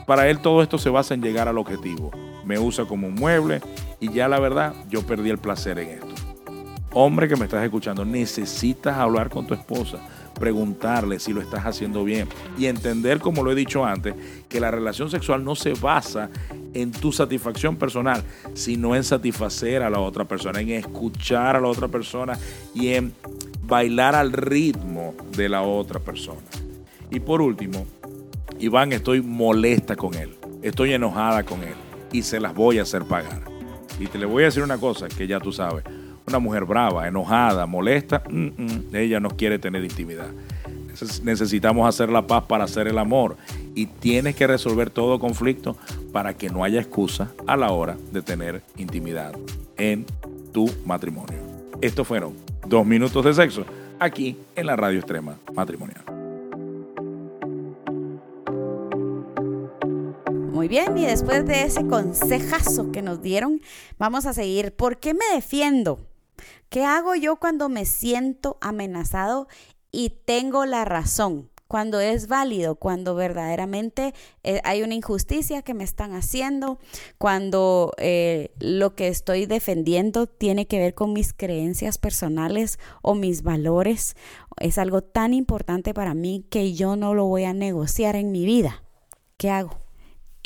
para 0.07 0.29
él 0.31 0.39
todo 0.39 0.63
esto 0.63 0.79
se 0.79 0.89
basa 0.89 1.13
en 1.13 1.21
llegar 1.21 1.47
al 1.47 1.59
objetivo. 1.59 2.11
Me 2.45 2.59
usa 2.59 2.87
como 2.87 3.07
un 3.07 3.15
mueble 3.15 3.61
y 4.01 4.13
ya 4.13 4.29
la 4.29 4.39
verdad, 4.39 4.75
yo 4.89 5.03
perdí 5.03 5.31
el 5.31 5.39
placer 5.39 5.79
en 5.79 5.89
esto. 5.91 6.07
Hombre 6.93 7.29
que 7.29 7.37
me 7.37 7.45
estás 7.45 7.63
escuchando, 7.63 8.05
necesitas 8.05 8.97
hablar 8.97 9.29
con 9.29 9.47
tu 9.47 9.53
esposa, 9.53 9.99
preguntarle 10.39 11.19
si 11.19 11.33
lo 11.33 11.43
estás 11.43 11.67
haciendo 11.67 12.05
bien 12.05 12.29
y 12.59 12.67
entender, 12.67 13.19
como 13.19 13.43
lo 13.43 13.53
he 13.53 13.55
dicho 13.55 13.85
antes, 13.85 14.15
que 14.49 14.61
la 14.61 14.71
relación 14.71 15.11
sexual 15.11 15.45
no 15.45 15.55
se 15.57 15.75
basa 15.75 16.31
en 16.73 16.93
tu 16.93 17.13
satisfacción 17.13 17.77
personal, 17.77 18.23
sino 18.55 18.97
en 18.97 19.05
satisfacer 19.05 19.83
a 19.83 19.91
la 19.91 19.99
otra 19.99 20.25
persona, 20.25 20.61
en 20.61 20.71
escuchar 20.71 21.57
a 21.57 21.61
la 21.61 21.69
otra 21.69 21.89
persona 21.89 22.39
y 22.75 22.89
en 22.89 23.13
bailar 23.63 24.15
al 24.15 24.33
ritmo 24.33 25.15
de 25.37 25.49
la 25.49 25.63
otra 25.63 26.01
persona. 26.01 26.41
Y 27.11 27.21
por 27.21 27.43
último, 27.43 27.87
Iván, 28.59 28.93
estoy 28.93 29.21
molesta 29.21 29.97
con 29.97 30.15
él, 30.15 30.35
estoy 30.63 30.93
enojada 30.93 31.43
con 31.43 31.63
él 31.63 31.75
y 32.13 32.23
se 32.23 32.41
las 32.41 32.55
voy 32.55 32.79
a 32.79 32.83
hacer 32.83 33.05
pagar. 33.05 33.56
Y 33.99 34.07
te 34.07 34.19
le 34.19 34.27
voy 34.27 34.43
a 34.43 34.47
decir 34.47 34.63
una 34.63 34.79
cosa 34.79 35.09
que 35.09 35.27
ya 35.27 35.41
tú 35.41 35.53
sabes. 35.53 35.85
Una 36.27 36.39
mujer 36.39 36.65
brava, 36.65 37.07
enojada, 37.07 37.67
molesta, 37.67 38.23
mm, 38.29 38.47
mm, 38.57 38.95
ella 38.95 39.21
no 39.21 39.31
quiere 39.31 39.59
tener 39.59 39.85
intimidad. 39.85 40.29
Necesitamos 41.23 41.89
hacer 41.89 42.09
la 42.09 42.27
paz 42.27 42.45
para 42.45 42.65
hacer 42.65 42.89
el 42.89 42.99
amor. 42.99 43.37
Y 43.75 43.87
tienes 43.87 44.35
que 44.35 44.47
resolver 44.47 44.91
todo 44.91 45.19
conflicto 45.19 45.77
para 46.13 46.35
que 46.35 46.49
no 46.49 46.65
haya 46.65 46.81
excusa 46.81 47.33
a 47.47 47.57
la 47.57 47.71
hora 47.71 47.97
de 48.13 48.23
tener 48.23 48.63
intimidad 48.77 49.35
en 49.77 50.07
tu 50.53 50.71
matrimonio. 50.85 51.39
Estos 51.81 52.07
fueron 52.07 52.33
dos 52.67 52.87
minutos 52.87 53.25
de 53.25 53.35
sexo 53.35 53.65
aquí 53.99 54.39
en 54.55 54.67
la 54.67 54.77
radio 54.77 54.99
extrema 54.99 55.37
matrimonial. 55.55 56.16
Muy 60.57 60.69
bien, 60.69 60.97
y 60.97 61.05
después 61.05 61.45
de 61.45 61.65
ese 61.65 61.87
consejazo 61.87 62.91
que 62.91 63.03
nos 63.03 63.21
dieron, 63.21 63.61
vamos 63.99 64.25
a 64.25 64.33
seguir. 64.33 64.75
¿Por 64.75 64.99
qué 64.99 65.13
me 65.13 65.27
defiendo? 65.35 66.01
¿Qué 66.71 66.83
hago 66.83 67.15
yo 67.15 67.37
cuando 67.37 67.69
me 67.69 67.85
siento 67.85 68.57
amenazado 68.63 69.49
y 69.93 70.15
tengo 70.25 70.65
la 70.65 70.87
razón? 70.87 71.51
Cuando 71.69 72.01
es 72.01 72.27
válido, 72.27 72.77
cuando 72.77 73.15
verdaderamente 73.15 74.15
eh, 74.45 74.63
hay 74.65 74.83
una 74.83 74.95
injusticia 74.95 75.61
que 75.61 75.75
me 75.75 75.85
están 75.85 76.15
haciendo, 76.15 76.79
cuando 77.19 77.93
eh, 77.99 78.55
lo 78.59 78.95
que 78.95 79.09
estoy 79.09 79.45
defendiendo 79.45 80.27
tiene 80.27 80.67
que 80.67 80.79
ver 80.79 80.95
con 80.95 81.13
mis 81.13 81.35
creencias 81.35 81.99
personales 81.99 82.79
o 83.03 83.15
mis 83.15 83.43
valores, 83.43 84.17
es 84.59 84.79
algo 84.79 85.03
tan 85.03 85.35
importante 85.35 85.93
para 85.93 86.15
mí 86.15 86.47
que 86.49 86.73
yo 86.73 86.97
no 86.97 87.13
lo 87.13 87.27
voy 87.27 87.45
a 87.45 87.53
negociar 87.53 88.17
en 88.17 88.33
mi 88.33 88.47
vida. 88.47 88.83
¿Qué 89.37 89.51
hago? 89.51 89.86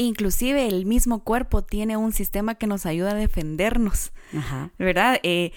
Inclusive 0.02 0.66
el 0.66 0.86
mismo 0.86 1.24
cuerpo 1.24 1.62
tiene 1.62 1.98
un 1.98 2.14
sistema 2.14 2.54
que 2.54 2.66
nos 2.66 2.86
ayuda 2.86 3.10
a 3.10 3.14
defendernos, 3.14 4.12
¿verdad? 4.78 5.20
Eh, 5.22 5.52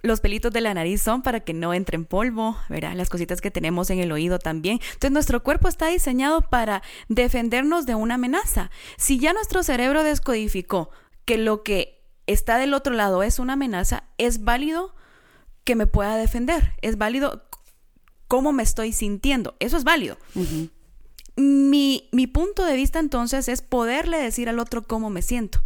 los 0.00 0.20
pelitos 0.20 0.50
de 0.50 0.62
la 0.62 0.72
nariz 0.72 1.02
son 1.02 1.20
para 1.20 1.40
que 1.40 1.52
no 1.52 1.74
entre 1.74 1.96
en 1.96 2.06
polvo, 2.06 2.56
¿verdad? 2.70 2.94
Las 2.94 3.10
cositas 3.10 3.42
que 3.42 3.50
tenemos 3.50 3.90
en 3.90 3.98
el 3.98 4.10
oído 4.10 4.38
también. 4.38 4.80
Entonces 4.94 5.10
nuestro 5.10 5.42
cuerpo 5.42 5.68
está 5.68 5.88
diseñado 5.88 6.40
para 6.40 6.82
defendernos 7.10 7.84
de 7.84 7.94
una 7.94 8.14
amenaza. 8.14 8.70
Si 8.96 9.18
ya 9.18 9.34
nuestro 9.34 9.62
cerebro 9.62 10.04
descodificó 10.04 10.88
que 11.26 11.36
lo 11.36 11.62
que 11.62 12.02
está 12.26 12.56
del 12.56 12.72
otro 12.72 12.94
lado 12.94 13.22
es 13.22 13.38
una 13.38 13.52
amenaza, 13.52 14.04
es 14.16 14.42
válido 14.42 14.94
que 15.64 15.76
me 15.76 15.86
pueda 15.86 16.16
defender, 16.16 16.72
es 16.80 16.96
válido 16.96 17.44
cómo 18.26 18.52
me 18.52 18.62
estoy 18.62 18.92
sintiendo, 18.92 19.54
eso 19.60 19.76
es 19.76 19.84
válido 19.84 20.16
Mi, 21.36 22.08
mi 22.12 22.26
punto 22.26 22.64
de 22.64 22.76
vista 22.76 22.98
entonces 22.98 23.48
es 23.48 23.62
poderle 23.62 24.18
decir 24.18 24.48
al 24.48 24.58
otro 24.58 24.82
cómo 24.86 25.10
me 25.10 25.22
siento. 25.22 25.62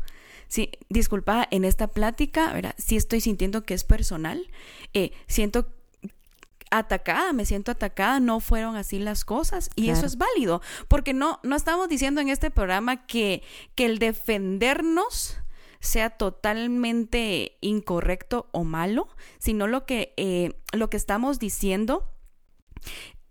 Sí, 0.49 0.71
disculpa, 0.89 1.47
en 1.51 1.65
esta 1.65 1.89
plática, 1.89 2.53
¿verdad? 2.53 2.75
sí 2.79 2.97
estoy 2.97 3.21
sintiendo 3.21 3.65
que 3.65 3.75
es 3.75 3.83
personal, 3.83 4.49
eh, 4.95 5.13
siento 5.27 5.67
atacada, 6.71 7.33
me 7.33 7.45
siento 7.45 7.73
atacada, 7.73 8.21
no 8.21 8.41
fueron 8.41 8.77
así 8.77 8.99
las 8.99 9.25
cosas 9.25 9.71
y 9.77 9.91
eso 9.91 10.07
es 10.07 10.19
válido, 10.19 10.63
porque 10.89 11.15
no, 11.15 11.41
no 11.43 11.57
estamos 11.57 11.89
diciendo 11.89 12.21
en 12.21 12.29
este 12.29 12.51
programa 12.51 13.07
que, 13.07 13.43
que 13.75 13.87
el 13.87 13.99
defendernos 13.99 15.39
sea 15.81 16.11
totalmente 16.11 17.57
incorrecto 17.61 18.49
o 18.53 18.65
malo, 18.65 19.09
sino 19.39 19.67
lo 19.67 19.85
que, 19.87 20.15
eh, 20.17 20.61
lo 20.73 20.91
que 20.91 20.97
estamos 20.97 21.39
diciendo 21.39 22.11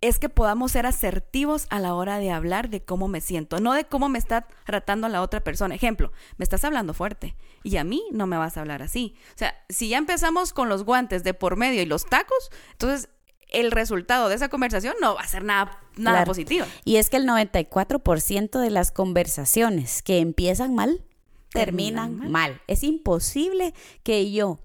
es 0.08 0.20
que 0.20 0.30
podamos 0.30 0.72
ser 0.72 0.86
asertivos 0.86 1.68
a 1.70 1.80
la 1.80 1.94
hora 1.94 2.20
de 2.20 2.32
hablar 2.32 2.70
de 2.70 2.84
cómo 2.84 3.08
me 3.08 3.22
siento, 3.22 3.60
no 3.60 3.74
de 3.74 3.86
cómo 3.86 4.10
me 4.10 4.20
está 4.20 4.48
tratando 4.66 5.08
la 5.10 5.22
otra 5.22 5.44
persona. 5.44 5.76
Ejemplo, 5.76 6.12
me 6.38 6.44
estás 6.44 6.64
hablando 6.64 6.94
fuerte 6.94 7.36
y 7.64 7.78
a 7.78 7.84
mí 7.84 8.04
no 8.12 8.28
me 8.28 8.38
vas 8.38 8.58
a 8.58 8.62
hablar 8.62 8.82
así. 8.82 9.16
O 9.30 9.38
sea, 9.38 9.56
si 9.70 9.90
ya 9.90 9.98
empezamos 9.98 10.54
con 10.54 10.70
los 10.70 10.84
guantes 10.84 11.24
de 11.24 11.34
por 11.34 11.56
medio 11.58 11.82
y 11.82 11.86
los 11.86 12.06
tacos, 12.06 12.52
entonces 12.72 13.10
el 13.50 13.72
resultado 13.72 14.30
de 14.30 14.36
esa 14.36 14.50
conversación 14.50 14.96
no 15.02 15.16
va 15.16 15.22
a 15.22 15.28
ser 15.28 15.44
nada, 15.44 15.80
nada 15.96 16.26
positivo. 16.26 16.66
Y 16.84 16.98
es 16.98 17.10
que 17.10 17.18
el 17.18 17.28
94% 17.28 18.60
de 18.60 18.70
las 18.70 18.92
conversaciones 18.92 20.02
que 20.02 20.20
empiezan 20.20 20.76
mal, 20.76 21.04
terminan, 21.52 22.30
mal. 22.32 22.62
Es 22.68 22.84
imposible 22.84 23.74
que 24.04 24.32
yo 24.32 24.60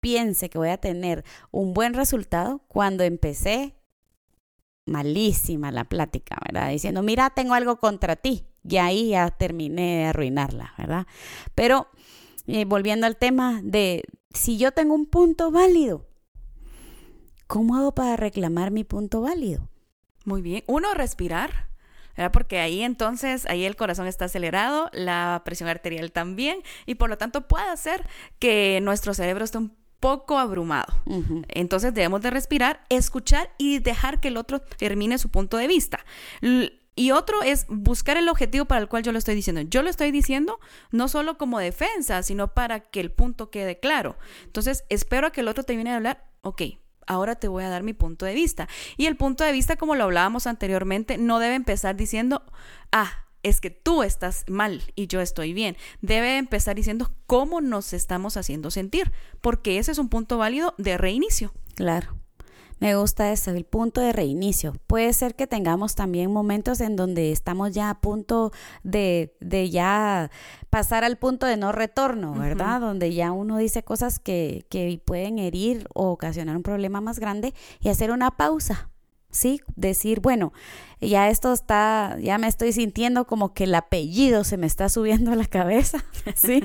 piense 0.00 0.50
que 0.50 0.58
voy 0.58 0.68
a 0.68 0.76
tener 0.76 1.24
un 1.50 1.72
buen 1.72 1.94
resultado 1.94 2.60
cuando 2.68 3.04
empecé 3.04 3.74
malísima 4.86 5.70
la 5.70 5.84
plática, 5.84 6.36
¿verdad? 6.44 6.70
Diciendo, 6.70 7.02
mira, 7.02 7.30
tengo 7.30 7.54
algo 7.54 7.76
contra 7.76 8.16
ti. 8.16 8.46
Y 8.62 8.76
ahí 8.78 9.10
ya 9.10 9.30
terminé 9.30 9.98
de 9.98 10.04
arruinarla, 10.06 10.74
¿verdad? 10.78 11.06
Pero 11.54 11.88
eh, 12.46 12.64
volviendo 12.64 13.06
al 13.06 13.16
tema 13.16 13.60
de 13.62 14.04
si 14.32 14.56
yo 14.58 14.72
tengo 14.72 14.94
un 14.94 15.06
punto 15.06 15.50
válido, 15.50 16.06
¿cómo 17.46 17.76
hago 17.76 17.94
para 17.94 18.16
reclamar 18.16 18.70
mi 18.70 18.84
punto 18.84 19.20
válido? 19.20 19.68
Muy 20.24 20.42
bien. 20.42 20.64
Uno, 20.66 20.94
respirar. 20.94 21.72
¿verdad? 22.16 22.32
Porque 22.32 22.60
ahí 22.60 22.82
entonces, 22.82 23.44
ahí 23.46 23.64
el 23.64 23.76
corazón 23.76 24.06
está 24.06 24.26
acelerado, 24.26 24.88
la 24.92 25.42
presión 25.44 25.68
arterial 25.68 26.12
también, 26.12 26.62
y 26.86 26.94
por 26.94 27.10
lo 27.10 27.18
tanto 27.18 27.48
puede 27.48 27.68
hacer 27.68 28.06
que 28.38 28.78
nuestro 28.82 29.14
cerebro 29.14 29.44
esté 29.44 29.58
un 29.58 29.76
poco 30.04 30.38
abrumado. 30.38 30.92
Entonces 31.48 31.94
debemos 31.94 32.20
de 32.20 32.28
respirar, 32.28 32.84
escuchar 32.90 33.50
y 33.56 33.78
dejar 33.78 34.20
que 34.20 34.28
el 34.28 34.36
otro 34.36 34.60
termine 34.60 35.16
su 35.16 35.30
punto 35.30 35.56
de 35.56 35.66
vista. 35.66 36.04
y 36.94 37.10
otro 37.10 37.42
es 37.42 37.64
buscar 37.70 38.18
el 38.18 38.28
objetivo 38.28 38.66
para 38.66 38.82
el 38.82 38.88
cual 38.88 39.02
yo 39.02 39.12
lo 39.12 39.18
estoy 39.18 39.34
diciendo. 39.34 39.62
Yo 39.62 39.82
lo 39.82 39.88
estoy 39.88 40.10
diciendo 40.10 40.60
no 40.90 41.08
solo 41.08 41.38
como 41.38 41.58
defensa, 41.58 42.22
sino 42.22 42.52
para 42.52 42.80
que 42.80 43.00
el 43.00 43.12
punto 43.12 43.50
quede 43.50 43.80
claro. 43.80 44.18
Entonces, 44.44 44.84
espero 44.90 45.28
a 45.28 45.32
que 45.32 45.40
el 45.40 45.48
otro 45.48 45.64
termine 45.64 45.88
de 45.88 45.96
hablar. 45.96 46.26
Ok, 46.42 46.62
ahora 47.06 47.36
te 47.36 47.48
voy 47.48 47.64
a 47.64 47.70
dar 47.70 47.82
mi 47.82 47.94
punto 47.94 48.26
de 48.26 48.34
vista. 48.34 48.68
Y 48.98 49.06
el 49.06 49.16
punto 49.16 49.42
de 49.42 49.52
vista, 49.52 49.76
como 49.76 49.94
lo 49.94 50.04
hablábamos 50.04 50.46
anteriormente, 50.46 51.16
no 51.16 51.38
debe 51.38 51.54
empezar 51.54 51.96
diciendo, 51.96 52.42
ah, 52.92 53.23
es 53.44 53.60
que 53.60 53.70
tú 53.70 54.02
estás 54.02 54.44
mal 54.48 54.82
y 54.96 55.06
yo 55.06 55.20
estoy 55.20 55.52
bien. 55.52 55.76
Debe 56.00 56.38
empezar 56.38 56.74
diciendo 56.74 57.12
cómo 57.26 57.60
nos 57.60 57.92
estamos 57.92 58.36
haciendo 58.36 58.72
sentir, 58.72 59.12
porque 59.40 59.78
ese 59.78 59.92
es 59.92 59.98
un 59.98 60.08
punto 60.08 60.38
válido 60.38 60.74
de 60.78 60.98
reinicio. 60.98 61.52
Claro. 61.76 62.16
Me 62.80 62.96
gusta 62.96 63.30
eso, 63.30 63.52
el 63.52 63.64
punto 63.64 64.00
de 64.00 64.12
reinicio. 64.12 64.74
Puede 64.86 65.12
ser 65.12 65.36
que 65.36 65.46
tengamos 65.46 65.94
también 65.94 66.32
momentos 66.32 66.80
en 66.80 66.96
donde 66.96 67.30
estamos 67.30 67.72
ya 67.72 67.88
a 67.88 68.00
punto 68.00 68.50
de, 68.82 69.36
de 69.40 69.70
ya 69.70 70.30
pasar 70.70 71.04
al 71.04 71.16
punto 71.16 71.46
de 71.46 71.56
no 71.56 71.70
retorno, 71.70 72.34
¿verdad? 72.34 72.80
Donde 72.80 73.14
ya 73.14 73.30
uno 73.32 73.58
dice 73.58 73.84
cosas 73.84 74.18
que, 74.18 74.66
que 74.70 75.00
pueden 75.04 75.38
herir 75.38 75.86
o 75.94 76.10
ocasionar 76.10 76.56
un 76.56 76.62
problema 76.62 77.00
más 77.00 77.20
grande 77.20 77.54
y 77.80 77.90
hacer 77.90 78.10
una 78.10 78.32
pausa 78.32 78.90
¿sí? 79.34 79.60
Decir, 79.76 80.20
bueno, 80.20 80.52
ya 81.00 81.28
esto 81.28 81.52
está, 81.52 82.16
ya 82.20 82.38
me 82.38 82.46
estoy 82.46 82.72
sintiendo 82.72 83.26
como 83.26 83.52
que 83.52 83.64
el 83.64 83.74
apellido 83.74 84.44
se 84.44 84.56
me 84.56 84.66
está 84.66 84.88
subiendo 84.88 85.32
a 85.32 85.36
la 85.36 85.46
cabeza, 85.46 86.04
¿sí? 86.36 86.62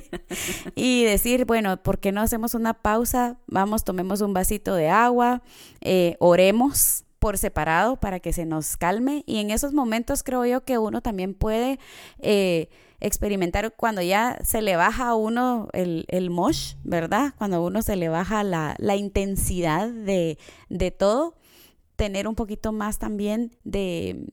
y 0.75 1.03
decir, 1.03 1.45
bueno, 1.45 1.81
¿por 1.81 1.99
qué 1.99 2.11
no 2.11 2.21
hacemos 2.21 2.53
una 2.53 2.73
pausa? 2.73 3.37
Vamos, 3.47 3.83
tomemos 3.83 4.21
un 4.21 4.33
vasito 4.33 4.75
de 4.75 4.89
agua, 4.89 5.41
eh, 5.81 6.15
oremos 6.19 7.05
por 7.17 7.37
separado 7.37 7.97
para 7.97 8.19
que 8.21 8.31
se 8.31 8.45
nos 8.45 8.77
calme 8.77 9.23
y 9.25 9.39
en 9.39 9.51
esos 9.51 9.73
momentos 9.73 10.23
creo 10.23 10.45
yo 10.45 10.63
que 10.63 10.77
uno 10.77 11.01
también 11.01 11.33
puede 11.33 11.77
eh, 12.19 12.69
experimentar 13.01 13.73
cuando 13.75 14.01
ya 14.01 14.39
se 14.43 14.61
le 14.61 14.75
baja 14.77 15.09
a 15.09 15.15
uno 15.15 15.67
el, 15.73 16.05
el 16.07 16.29
mosh, 16.29 16.75
¿verdad? 16.83 17.33
Cuando 17.37 17.57
a 17.57 17.61
uno 17.61 17.81
se 17.81 17.97
le 17.97 18.07
baja 18.07 18.43
la, 18.43 18.75
la 18.77 18.95
intensidad 18.95 19.89
de, 19.89 20.37
de 20.69 20.91
todo 20.91 21.35
tener 21.99 22.29
un 22.29 22.35
poquito 22.35 22.71
más 22.71 22.97
también 22.97 23.51
de, 23.65 24.31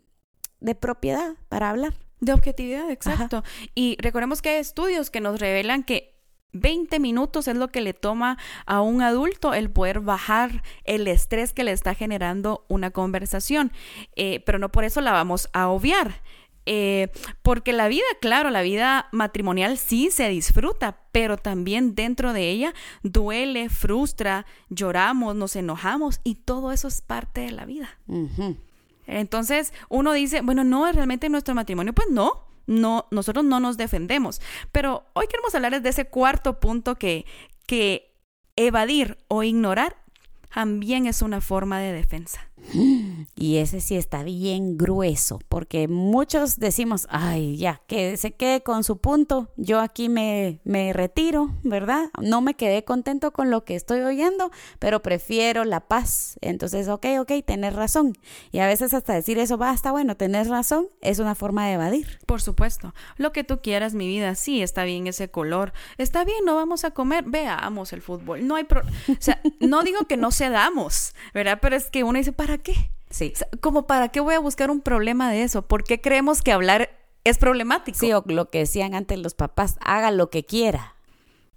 propiedad 0.78 1.34
para 1.48 1.68
hablar. 1.70 1.94
De 2.20 2.32
objetividad, 2.32 2.88
exacto. 2.92 3.42
Y 3.74 3.96
recordemos 4.00 4.40
que 4.40 4.50
hay 4.50 4.56
estudios 4.58 5.10
que 5.10 5.20
nos 5.20 5.40
revelan 5.40 5.82
que 5.82 6.14
20 6.52 7.00
minutos 7.00 7.48
es 7.48 7.56
lo 7.56 7.68
que 7.68 7.80
le 7.80 7.92
toma 7.92 8.38
a 8.66 8.80
un 8.82 9.02
adulto 9.02 9.52
el 9.52 9.68
poder 9.68 9.98
bajar 9.98 10.62
el 10.84 11.08
estrés 11.08 11.52
que 11.52 11.64
le 11.64 11.72
está 11.72 11.94
generando 11.94 12.64
una 12.68 12.92
conversación, 12.92 13.72
eh, 14.14 14.44
pero 14.46 14.60
no 14.60 14.70
por 14.70 14.84
eso 14.84 15.00
la 15.00 15.10
vamos 15.10 15.48
a 15.52 15.66
obviar. 15.66 16.22
Eh, 16.66 17.10
porque 17.42 17.72
la 17.72 17.86
vida, 17.86 18.04
claro, 18.20 18.50
la 18.50 18.62
vida 18.62 19.08
matrimonial 19.12 19.78
sí 19.78 20.10
se 20.10 20.28
disfruta, 20.28 20.98
pero 21.12 21.36
también 21.36 21.94
dentro 21.94 22.32
de 22.32 22.50
ella 22.50 22.74
duele, 23.04 23.68
frustra, 23.68 24.46
lloramos, 24.68 25.36
nos 25.36 25.54
enojamos 25.54 26.20
y 26.24 26.34
todo 26.34 26.72
eso 26.72 26.88
es 26.88 27.00
parte 27.00 27.42
de 27.42 27.52
la 27.52 27.66
vida. 27.66 27.88
Entonces 29.06 29.72
uno 29.88 30.12
dice, 30.12 30.40
bueno, 30.40 30.64
no, 30.64 30.88
es 30.88 30.94
realmente 30.96 31.28
nuestro 31.28 31.54
matrimonio, 31.54 31.92
pues 31.92 32.08
no. 32.10 32.44
No, 32.66 33.06
nosotros 33.12 33.44
no 33.44 33.60
nos 33.60 33.76
defendemos. 33.76 34.40
Pero 34.72 35.04
hoy 35.12 35.28
queremos 35.28 35.54
hablarles 35.54 35.84
de 35.84 35.90
ese 35.90 36.06
cuarto 36.06 36.58
punto 36.58 36.96
que, 36.96 37.24
que 37.64 38.12
evadir 38.56 39.18
o 39.28 39.44
ignorar 39.44 39.96
también 40.52 41.06
es 41.06 41.22
una 41.22 41.40
forma 41.40 41.78
de 41.80 41.92
defensa. 41.92 42.40
Y 43.38 43.58
ese 43.58 43.82
sí 43.82 43.96
está 43.96 44.22
bien 44.22 44.78
grueso, 44.78 45.38
porque 45.50 45.88
muchos 45.88 46.58
decimos, 46.58 47.06
ay, 47.10 47.58
ya, 47.58 47.82
que 47.86 48.16
se 48.16 48.32
quede 48.32 48.62
con 48.62 48.82
su 48.82 48.96
punto, 48.96 49.50
yo 49.56 49.80
aquí 49.80 50.08
me, 50.08 50.60
me 50.64 50.94
retiro, 50.94 51.50
¿verdad? 51.62 52.06
No 52.18 52.40
me 52.40 52.54
quedé 52.54 52.82
contento 52.84 53.32
con 53.32 53.50
lo 53.50 53.66
que 53.66 53.74
estoy 53.74 54.00
oyendo, 54.00 54.50
pero 54.78 55.02
prefiero 55.02 55.66
la 55.66 55.80
paz. 55.80 56.38
Entonces, 56.40 56.88
ok, 56.88 57.06
ok, 57.20 57.32
tenés 57.44 57.74
razón. 57.74 58.14
Y 58.52 58.60
a 58.60 58.66
veces 58.66 58.94
hasta 58.94 59.12
decir 59.12 59.38
eso, 59.38 59.58
basta, 59.58 59.92
bueno, 59.92 60.16
tenés 60.16 60.48
razón, 60.48 60.88
es 61.02 61.18
una 61.18 61.34
forma 61.34 61.66
de 61.66 61.74
evadir. 61.74 62.18
Por 62.24 62.40
supuesto, 62.40 62.94
lo 63.18 63.32
que 63.32 63.44
tú 63.44 63.60
quieras, 63.60 63.92
mi 63.92 64.06
vida, 64.08 64.34
sí, 64.34 64.62
está 64.62 64.84
bien 64.84 65.06
ese 65.06 65.28
color, 65.28 65.74
está 65.98 66.24
bien, 66.24 66.38
no 66.46 66.54
vamos 66.54 66.84
a 66.84 66.90
comer, 66.90 67.24
veamos 67.26 67.92
el 67.92 68.00
fútbol, 68.00 68.46
no 68.46 68.56
hay, 68.56 68.64
pro 68.64 68.80
o 68.80 69.16
sea, 69.18 69.42
no 69.60 69.82
digo 69.82 70.06
que 70.06 70.16
no 70.16 70.32
cedamos, 70.32 71.14
¿verdad? 71.34 71.58
Pero 71.60 71.76
es 71.76 71.90
que 71.90 72.02
uno 72.02 72.18
dice, 72.18 72.32
¿para 72.32 72.55
qué? 72.60 72.90
Sí. 73.10 73.32
como 73.60 73.86
para 73.86 74.08
qué 74.08 74.20
voy 74.20 74.34
a 74.34 74.40
buscar 74.40 74.70
un 74.70 74.80
problema 74.80 75.30
de 75.30 75.42
eso? 75.42 75.62
¿Por 75.62 75.84
qué 75.84 76.00
creemos 76.00 76.42
que 76.42 76.52
hablar 76.52 76.90
es 77.24 77.38
problemático? 77.38 77.98
Sí, 77.98 78.12
o 78.12 78.22
lo 78.26 78.50
que 78.50 78.58
decían 78.58 78.94
antes 78.94 79.18
los 79.18 79.34
papás, 79.34 79.76
haga 79.80 80.10
lo 80.10 80.28
que 80.30 80.44
quiera. 80.44 80.94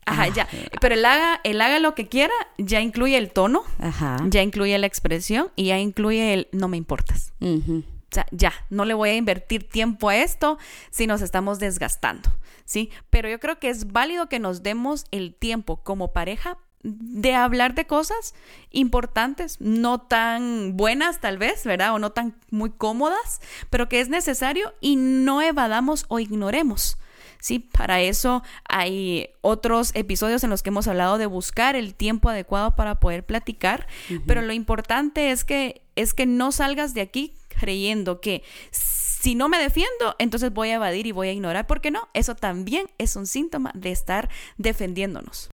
Ajá, 0.06 0.28
ya. 0.30 0.48
Pero 0.82 0.96
el 0.96 1.06
haga, 1.06 1.40
el 1.44 1.62
haga 1.62 1.80
lo 1.80 1.94
que 1.94 2.08
quiera 2.08 2.34
ya 2.58 2.82
incluye 2.82 3.18
el 3.18 3.32
tono, 3.32 3.64
Ajá. 3.80 4.18
ya 4.28 4.42
incluye 4.42 4.78
la 4.78 4.88
expresión 4.88 5.52
y 5.56 5.66
ya 5.66 5.80
incluye 5.80 6.34
el 6.34 6.48
no 6.52 6.68
me 6.68 6.78
importas. 6.78 7.34
O 7.42 7.84
sea, 8.12 8.26
ya, 8.32 8.54
no 8.72 8.86
le 8.86 8.96
voy 8.96 9.10
a 9.10 9.16
invertir 9.16 9.70
tiempo 9.70 10.10
a 10.10 10.18
esto 10.18 10.58
si 10.90 11.06
nos 11.06 11.22
estamos 11.22 11.60
desgastando, 11.60 12.32
¿sí? 12.66 12.90
Pero 13.12 13.30
yo 13.30 13.40
creo 13.40 13.60
que 13.60 13.70
es 13.70 13.92
válido 13.92 14.30
que 14.30 14.40
nos 14.40 14.64
demos 14.64 15.06
el 15.12 15.36
tiempo 15.36 15.84
como 15.84 16.12
pareja 16.12 16.58
de 16.84 17.34
hablar 17.36 17.76
de 17.76 17.86
cosas 17.86 18.34
importantes, 18.72 19.60
no 19.60 20.00
tan 20.02 20.78
buenas 20.78 21.20
tal 21.20 21.38
vez, 21.38 21.66
¿verdad? 21.66 21.94
O 21.94 22.00
no 22.00 22.12
tan 22.12 22.36
muy 22.52 22.70
cómodas, 22.70 23.42
pero 23.70 23.90
que 23.90 24.00
es 24.00 24.10
necesario 24.10 24.74
y 24.80 24.96
no 24.96 25.42
evadamos 25.42 26.06
o 26.08 26.20
ignoremos. 26.20 26.98
Sí, 27.42 27.60
para 27.60 28.02
eso 28.02 28.44
hay 28.68 29.30
otros 29.42 29.92
episodios 29.94 30.44
en 30.44 30.50
los 30.50 30.62
que 30.62 30.70
hemos 30.70 30.88
hablado 30.88 31.18
de 31.18 31.26
buscar 31.26 31.78
el 31.78 31.96
tiempo 31.96 32.30
adecuado 32.30 32.76
para 32.76 32.96
poder 32.96 33.26
platicar, 33.26 33.88
pero 34.28 34.42
lo 34.42 34.52
importante 34.52 35.32
es 35.32 35.46
que 35.46 35.82
es 35.96 36.14
que 36.14 36.26
no 36.26 36.52
salgas 36.52 36.94
de 36.94 37.02
aquí 37.02 37.36
creyendo 37.48 38.20
que 38.20 38.44
si 38.72 39.36
no 39.36 39.50
me 39.50 39.58
defiendo, 39.58 40.16
entonces 40.18 40.52
voy 40.54 40.70
a 40.70 40.76
evadir 40.76 41.08
y 41.08 41.12
voy 41.12 41.30
a 41.30 41.34
ignorar, 41.34 41.68
porque 41.68 41.92
no, 41.92 42.10
eso 42.14 42.36
también 42.36 42.88
es 42.98 43.16
un 43.16 43.26
síntoma 43.26 43.72
de 43.74 43.92
estar 43.92 44.30
defendiéndonos 44.58 45.50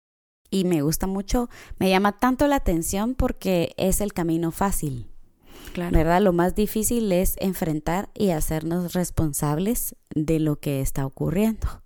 y 0.53 0.65
me 0.65 0.83
gusta 0.83 1.07
mucho, 1.07 1.49
me 1.79 1.89
llama 1.89 2.19
tanto 2.19 2.45
la 2.45 2.57
atención 2.57 3.15
porque 3.15 3.73
es 3.77 4.01
el 4.01 4.13
camino 4.13 4.51
fácil. 4.51 5.07
¿verdad? 5.75 6.21
Lo 6.21 6.31
más 6.31 6.53
difícil 6.53 7.11
es 7.11 7.35
enfrentar 7.39 8.09
y 8.13 8.29
hacernos 8.29 8.93
responsables 8.93 9.95
de 10.13 10.39
lo 10.39 10.59
que 10.59 10.81
está 10.81 11.07
ocurriendo. 11.07 11.81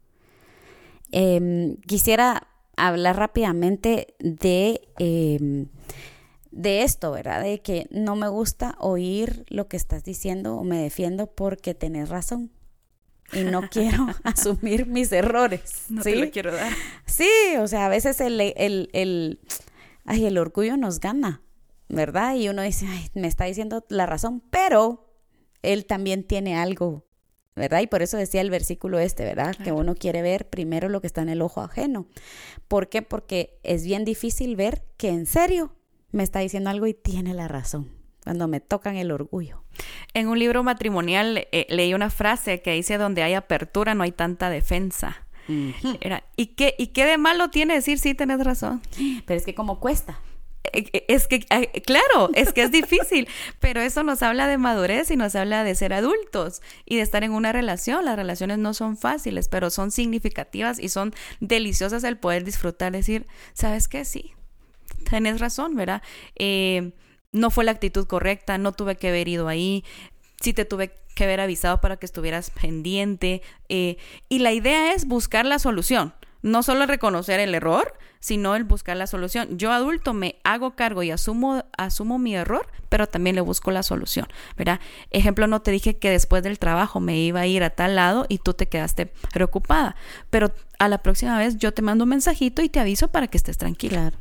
Em, 1.13 1.77
quisiera 1.88 2.49
hablar 2.75 3.15
rápidamente 3.15 4.15
de, 4.19 4.82
em, 4.99 5.67
de 6.51 6.84
esto, 6.84 7.12
¿verdad? 7.12 7.41
De 7.41 7.62
que 7.62 7.88
no 7.89 8.17
me 8.17 8.27
gusta 8.27 8.75
oír 8.80 9.45
lo 9.47 9.69
que 9.69 9.77
estás 9.77 10.03
diciendo 10.03 10.58
o 10.58 10.65
me 10.65 10.82
defiendo 10.82 11.27
porque 11.27 11.73
tenés 11.73 12.10
razón 12.10 12.51
y 13.34 13.44
no 13.44 13.62
quiero 13.72 14.08
asumir 14.24 14.86
mis 14.86 15.12
errores. 15.12 15.86
No 15.90 16.04
¿sí? 16.04 16.12
te 16.12 16.16
lo 16.18 16.32
quiero 16.32 16.54
dar. 16.54 16.74
Sí, 17.06 17.30
o 17.60 17.68
sea, 17.68 17.86
a 17.86 17.90
veces 17.90 18.22
el, 18.22 18.40
el, 18.40 18.90
el, 18.94 19.40
ay, 20.06 20.26
el 20.26 20.38
orgullo 20.38 20.78
nos 20.78 21.00
gana, 21.00 21.42
¿verdad? 21.90 22.36
Y 22.36 22.50
uno 22.50 22.62
dice, 22.62 22.88
ay, 22.88 23.10
me 23.13 23.28
está 23.28 23.46
diciendo 23.46 23.86
la 23.90 24.06
razón, 24.06 24.42
pero 24.50 25.13
él 25.62 25.86
también 25.86 26.24
tiene 26.24 26.56
algo, 26.56 27.06
¿verdad? 27.56 27.82
Y 27.82 27.88
por 27.88 28.02
eso 28.02 28.18
decía 28.18 28.42
el 28.42 28.50
versículo 28.50 29.00
este, 29.00 29.24
¿verdad? 29.24 29.56
Que 29.56 29.72
uno 29.72 29.96
quiere 29.96 30.22
ver 30.22 30.50
primero 30.50 30.90
lo 30.90 31.02
que 31.02 31.08
está 31.08 31.22
en 31.22 31.30
el 31.30 31.42
ojo 31.42 31.62
ajeno. 31.62 32.08
¿Por 32.68 32.90
qué? 32.90 33.02
Porque 33.02 33.60
es 33.63 33.84
bien 33.84 34.06
difícil 34.06 34.56
ver 34.56 34.84
que 34.98 35.10
en 35.10 35.26
serio 35.26 35.76
me 36.12 36.24
está 36.24 36.40
diciendo 36.40 36.70
algo 36.70 36.88
y 36.88 36.94
tiene 36.94 37.34
la 37.34 37.48
razón 37.48 37.97
cuando 38.28 38.50
me 38.50 38.60
tocan 38.60 38.98
el 38.98 39.12
orgullo. 39.12 39.63
En 40.13 40.28
un 40.28 40.38
libro 40.38 40.62
matrimonial 40.62 41.48
eh, 41.54 41.66
leí 41.70 41.94
una 41.94 42.10
frase 42.10 42.62
que 42.62 42.74
dice, 42.74 42.98
donde 42.98 43.24
hay 43.24 43.36
apertura 43.36 43.96
no 43.96 44.04
hay 44.04 44.12
tanta 44.12 44.50
defensa. 44.50 45.26
Era, 46.02 46.26
¿y, 46.36 46.48
qué, 46.48 46.76
¿Y 46.78 46.88
qué 46.88 47.06
de 47.06 47.18
malo 47.18 47.50
tiene 47.52 47.76
decir 47.76 48.00
sí, 48.00 48.13
tenés 48.13 48.44
razón? 48.44 48.82
Pero 49.26 49.40
es 49.40 49.46
que 49.46 49.56
como 49.56 49.80
cuesta. 49.80 50.20
Eh, 50.74 50.90
eh, 50.92 51.06
es 51.08 51.28
que, 51.28 51.40
claro, 51.40 52.32
es 52.34 52.52
que 52.52 52.63
es 52.63 52.72
difícil, 52.74 53.30
pero 53.62 53.80
eso 53.80 54.04
nos 54.04 54.22
habla 54.22 54.50
de 54.50 54.58
madurez 54.58 55.10
y 55.10 55.16
nos 55.16 55.34
habla 55.38 55.63
de 55.63 55.74
ser 55.74 55.94
adultos 55.94 56.62
y 56.84 56.98
de 56.98 57.04
estar 57.04 57.24
en 57.24 57.32
una 57.32 57.54
relación. 57.54 58.04
Las 58.04 58.18
relaciones 58.18 58.58
no 58.58 58.74
son 58.74 58.98
fáciles, 58.98 59.48
pero 59.48 59.70
son 59.70 59.90
significativas 59.90 60.80
y 60.80 60.90
son 60.90 61.13
deliciosas 61.40 62.04
el 62.04 62.18
poder 62.18 62.44
disfrutar, 62.44 62.92
decir, 62.92 63.26
¿sabes 63.54 63.88
qué? 63.88 64.04
Sí, 64.04 64.34
tenés 65.10 65.40
razón, 65.40 65.78
¿verdad? 65.78 66.02
Eh, 66.36 66.92
no 67.32 67.50
fue 67.50 67.66
la 67.66 67.72
actitud 67.72 68.08
correcta, 68.08 68.58
no 68.58 68.72
tuve 68.72 68.96
que 68.96 69.10
haber 69.10 69.28
ido 69.28 69.48
ahí, 69.48 69.84
sí 70.42 70.54
te 70.54 70.66
tuve 70.66 70.94
que 71.16 71.24
haber 71.24 71.40
avisado 71.40 71.82
para 71.82 71.98
que 71.98 72.06
estuvieras 72.06 72.52
pendiente. 72.52 73.42
Eh, 73.70 73.98
y 74.30 74.40
la 74.40 74.54
idea 74.54 74.94
es 74.94 75.06
buscar 75.06 75.46
la 75.46 75.60
solución, 75.60 76.13
no 76.42 76.63
solo 76.63 76.86
reconocer 76.86 77.40
el 77.40 77.56
error, 77.56 77.98
sino 78.20 78.56
el 78.56 78.63
buscar 78.63 78.98
la 78.98 79.08
solución. 79.08 79.58
Yo 79.58 79.72
adulto 79.72 80.13
me 80.13 80.38
hago 80.44 80.76
cargo 80.76 81.04
y 81.04 81.12
asumo, 81.12 81.63
asumo 81.78 82.20
mi 82.20 82.36
error, 82.36 82.68
pero 82.90 83.08
también 83.08 83.36
le 83.36 83.42
busco 83.42 83.72
la 83.72 83.84
solución, 83.84 84.28
¿verdad? 84.56 84.80
Ejemplo, 85.12 85.48
no 85.48 85.62
te 85.62 85.72
dije 85.72 85.98
que 85.98 86.10
después 86.10 86.44
del 86.44 86.60
trabajo 86.60 87.00
me 87.00 87.18
iba 87.18 87.42
a 87.42 87.48
ir 87.48 87.63
a 87.63 87.70
tal 87.72 87.96
lado 87.96 88.26
y 88.30 88.40
tú 88.40 88.54
te 88.54 88.68
quedaste 88.68 89.08
preocupada, 89.34 89.96
pero 90.30 90.52
a 90.80 90.88
la 90.88 91.00
próxima 91.00 91.38
vez 91.38 91.58
yo 91.58 91.74
te 91.74 91.82
mando 91.82 92.04
un 92.04 92.12
mensajito 92.12 92.62
y 92.62 92.70
te 92.70 92.80
aviso 92.80 93.10
para 93.10 93.28
que 93.28 93.38
estés 93.38 93.58
tranquila. 93.58 94.13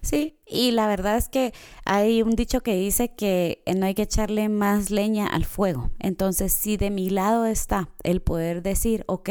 Sí, 0.00 0.38
y 0.46 0.70
la 0.70 0.86
verdad 0.86 1.16
es 1.16 1.28
que 1.28 1.52
hay 1.84 2.22
un 2.22 2.36
dicho 2.36 2.62
que 2.62 2.76
dice 2.76 3.14
que 3.14 3.62
no 3.76 3.86
hay 3.86 3.94
que 3.94 4.02
echarle 4.02 4.48
más 4.48 4.90
leña 4.90 5.26
al 5.26 5.44
fuego. 5.44 5.90
Entonces, 5.98 6.52
si 6.52 6.76
de 6.76 6.90
mi 6.90 7.10
lado 7.10 7.46
está 7.46 7.90
el 8.04 8.22
poder 8.22 8.62
decir, 8.62 9.04
ok, 9.06 9.30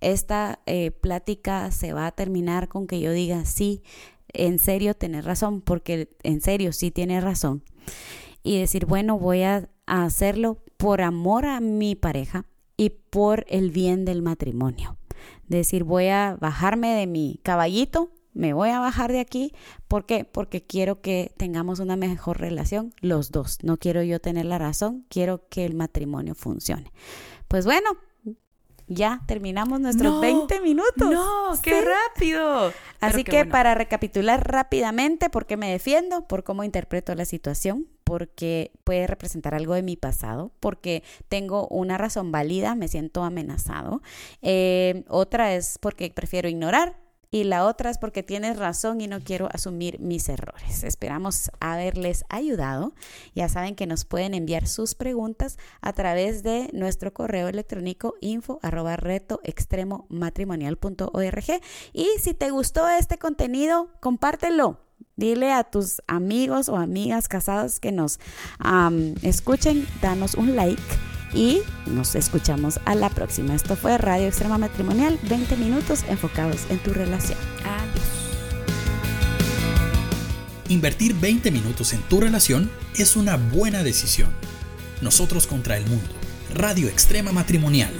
esta 0.00 0.60
eh, 0.66 0.92
plática 0.92 1.70
se 1.70 1.92
va 1.92 2.06
a 2.06 2.12
terminar 2.12 2.68
con 2.68 2.86
que 2.86 3.00
yo 3.00 3.12
diga, 3.12 3.44
sí, 3.44 3.82
en 4.32 4.58
serio 4.58 4.94
tienes 4.94 5.24
razón, 5.24 5.60
porque 5.60 6.16
en 6.22 6.40
serio 6.40 6.72
sí 6.72 6.90
tienes 6.90 7.24
razón. 7.24 7.64
Y 8.42 8.58
decir, 8.60 8.86
bueno, 8.86 9.18
voy 9.18 9.42
a 9.42 9.68
hacerlo 9.86 10.62
por 10.76 11.00
amor 11.00 11.46
a 11.46 11.60
mi 11.60 11.94
pareja 11.94 12.46
y 12.76 12.90
por 12.90 13.44
el 13.48 13.70
bien 13.70 14.04
del 14.04 14.22
matrimonio. 14.22 14.98
Decir, 15.48 15.84
voy 15.84 16.08
a 16.08 16.36
bajarme 16.40 16.94
de 16.94 17.06
mi 17.06 17.40
caballito 17.42 18.10
me 18.36 18.52
voy 18.52 18.68
a 18.68 18.80
bajar 18.80 19.10
de 19.10 19.20
aquí. 19.20 19.52
¿Por 19.88 20.04
qué? 20.04 20.24
Porque 20.24 20.62
quiero 20.62 21.00
que 21.00 21.32
tengamos 21.36 21.80
una 21.80 21.96
mejor 21.96 22.38
relación 22.38 22.92
los 23.00 23.30
dos. 23.30 23.58
No 23.62 23.78
quiero 23.78 24.02
yo 24.02 24.20
tener 24.20 24.44
la 24.44 24.58
razón, 24.58 25.06
quiero 25.08 25.48
que 25.48 25.64
el 25.64 25.74
matrimonio 25.74 26.34
funcione. 26.34 26.92
Pues 27.48 27.64
bueno, 27.64 27.96
ya 28.88 29.22
terminamos 29.26 29.80
nuestros 29.80 30.20
20 30.20 30.60
minutos. 30.60 31.10
No, 31.10 31.54
qué 31.62 31.80
rápido. 31.80 32.72
Así 33.00 33.24
que 33.24 33.46
para 33.46 33.74
recapitular 33.74 34.46
rápidamente, 34.46 35.30
¿por 35.30 35.46
qué 35.46 35.56
me 35.56 35.70
defiendo? 35.70 36.28
Por 36.28 36.44
cómo 36.44 36.62
interpreto 36.62 37.14
la 37.14 37.24
situación, 37.24 37.88
porque 38.04 38.70
puede 38.84 39.06
representar 39.06 39.54
algo 39.54 39.74
de 39.74 39.82
mi 39.82 39.96
pasado, 39.96 40.52
porque 40.60 41.02
tengo 41.28 41.66
una 41.68 41.98
razón 41.98 42.30
válida, 42.30 42.74
me 42.74 42.88
siento 42.88 43.24
amenazado. 43.24 44.02
Eh, 44.42 45.04
otra 45.08 45.54
es 45.54 45.78
porque 45.78 46.10
prefiero 46.10 46.48
ignorar, 46.48 46.96
y 47.30 47.44
la 47.44 47.66
otra 47.66 47.90
es 47.90 47.98
porque 47.98 48.22
tienes 48.22 48.58
razón 48.58 49.00
y 49.00 49.08
no 49.08 49.20
quiero 49.20 49.48
asumir 49.52 50.00
mis 50.00 50.28
errores. 50.28 50.84
Esperamos 50.84 51.50
haberles 51.60 52.24
ayudado. 52.28 52.92
Ya 53.34 53.48
saben 53.48 53.74
que 53.74 53.86
nos 53.86 54.04
pueden 54.04 54.34
enviar 54.34 54.66
sus 54.66 54.94
preguntas 54.94 55.58
a 55.80 55.92
través 55.92 56.42
de 56.42 56.70
nuestro 56.72 57.12
correo 57.12 57.48
electrónico 57.48 58.14
info 58.20 58.58
arroba 58.62 58.96
reto 58.96 59.40
extremo 59.44 60.06
matrimonial.org. 60.08 61.60
Y 61.92 62.08
si 62.20 62.34
te 62.34 62.50
gustó 62.50 62.88
este 62.88 63.18
contenido, 63.18 63.88
compártelo. 64.00 64.78
Dile 65.16 65.52
a 65.52 65.64
tus 65.64 66.02
amigos 66.06 66.68
o 66.68 66.76
amigas 66.76 67.26
casados 67.28 67.80
que 67.80 67.90
nos 67.90 68.20
escuchen, 69.22 69.86
danos 70.02 70.34
un 70.34 70.56
like 70.56 70.82
y 71.32 71.60
nos 71.86 72.14
escuchamos 72.14 72.80
a 72.84 72.94
la 72.94 73.10
próxima. 73.10 73.54
Esto 73.54 73.76
fue 73.76 73.98
Radio 73.98 74.26
Extrema 74.26 74.58
Matrimonial, 74.58 75.18
20 75.28 75.56
minutos 75.56 76.04
enfocados 76.08 76.62
en 76.70 76.78
tu 76.78 76.92
relación. 76.92 77.38
Adiós. 77.64 78.04
Invertir 80.68 81.14
20 81.14 81.50
minutos 81.50 81.92
en 81.92 82.02
tu 82.02 82.20
relación 82.20 82.70
es 82.96 83.16
una 83.16 83.36
buena 83.36 83.82
decisión. 83.82 84.30
Nosotros 85.00 85.46
contra 85.46 85.76
el 85.76 85.86
mundo. 85.86 86.08
Radio 86.54 86.88
Extrema 86.88 87.32
Matrimonial. 87.32 87.92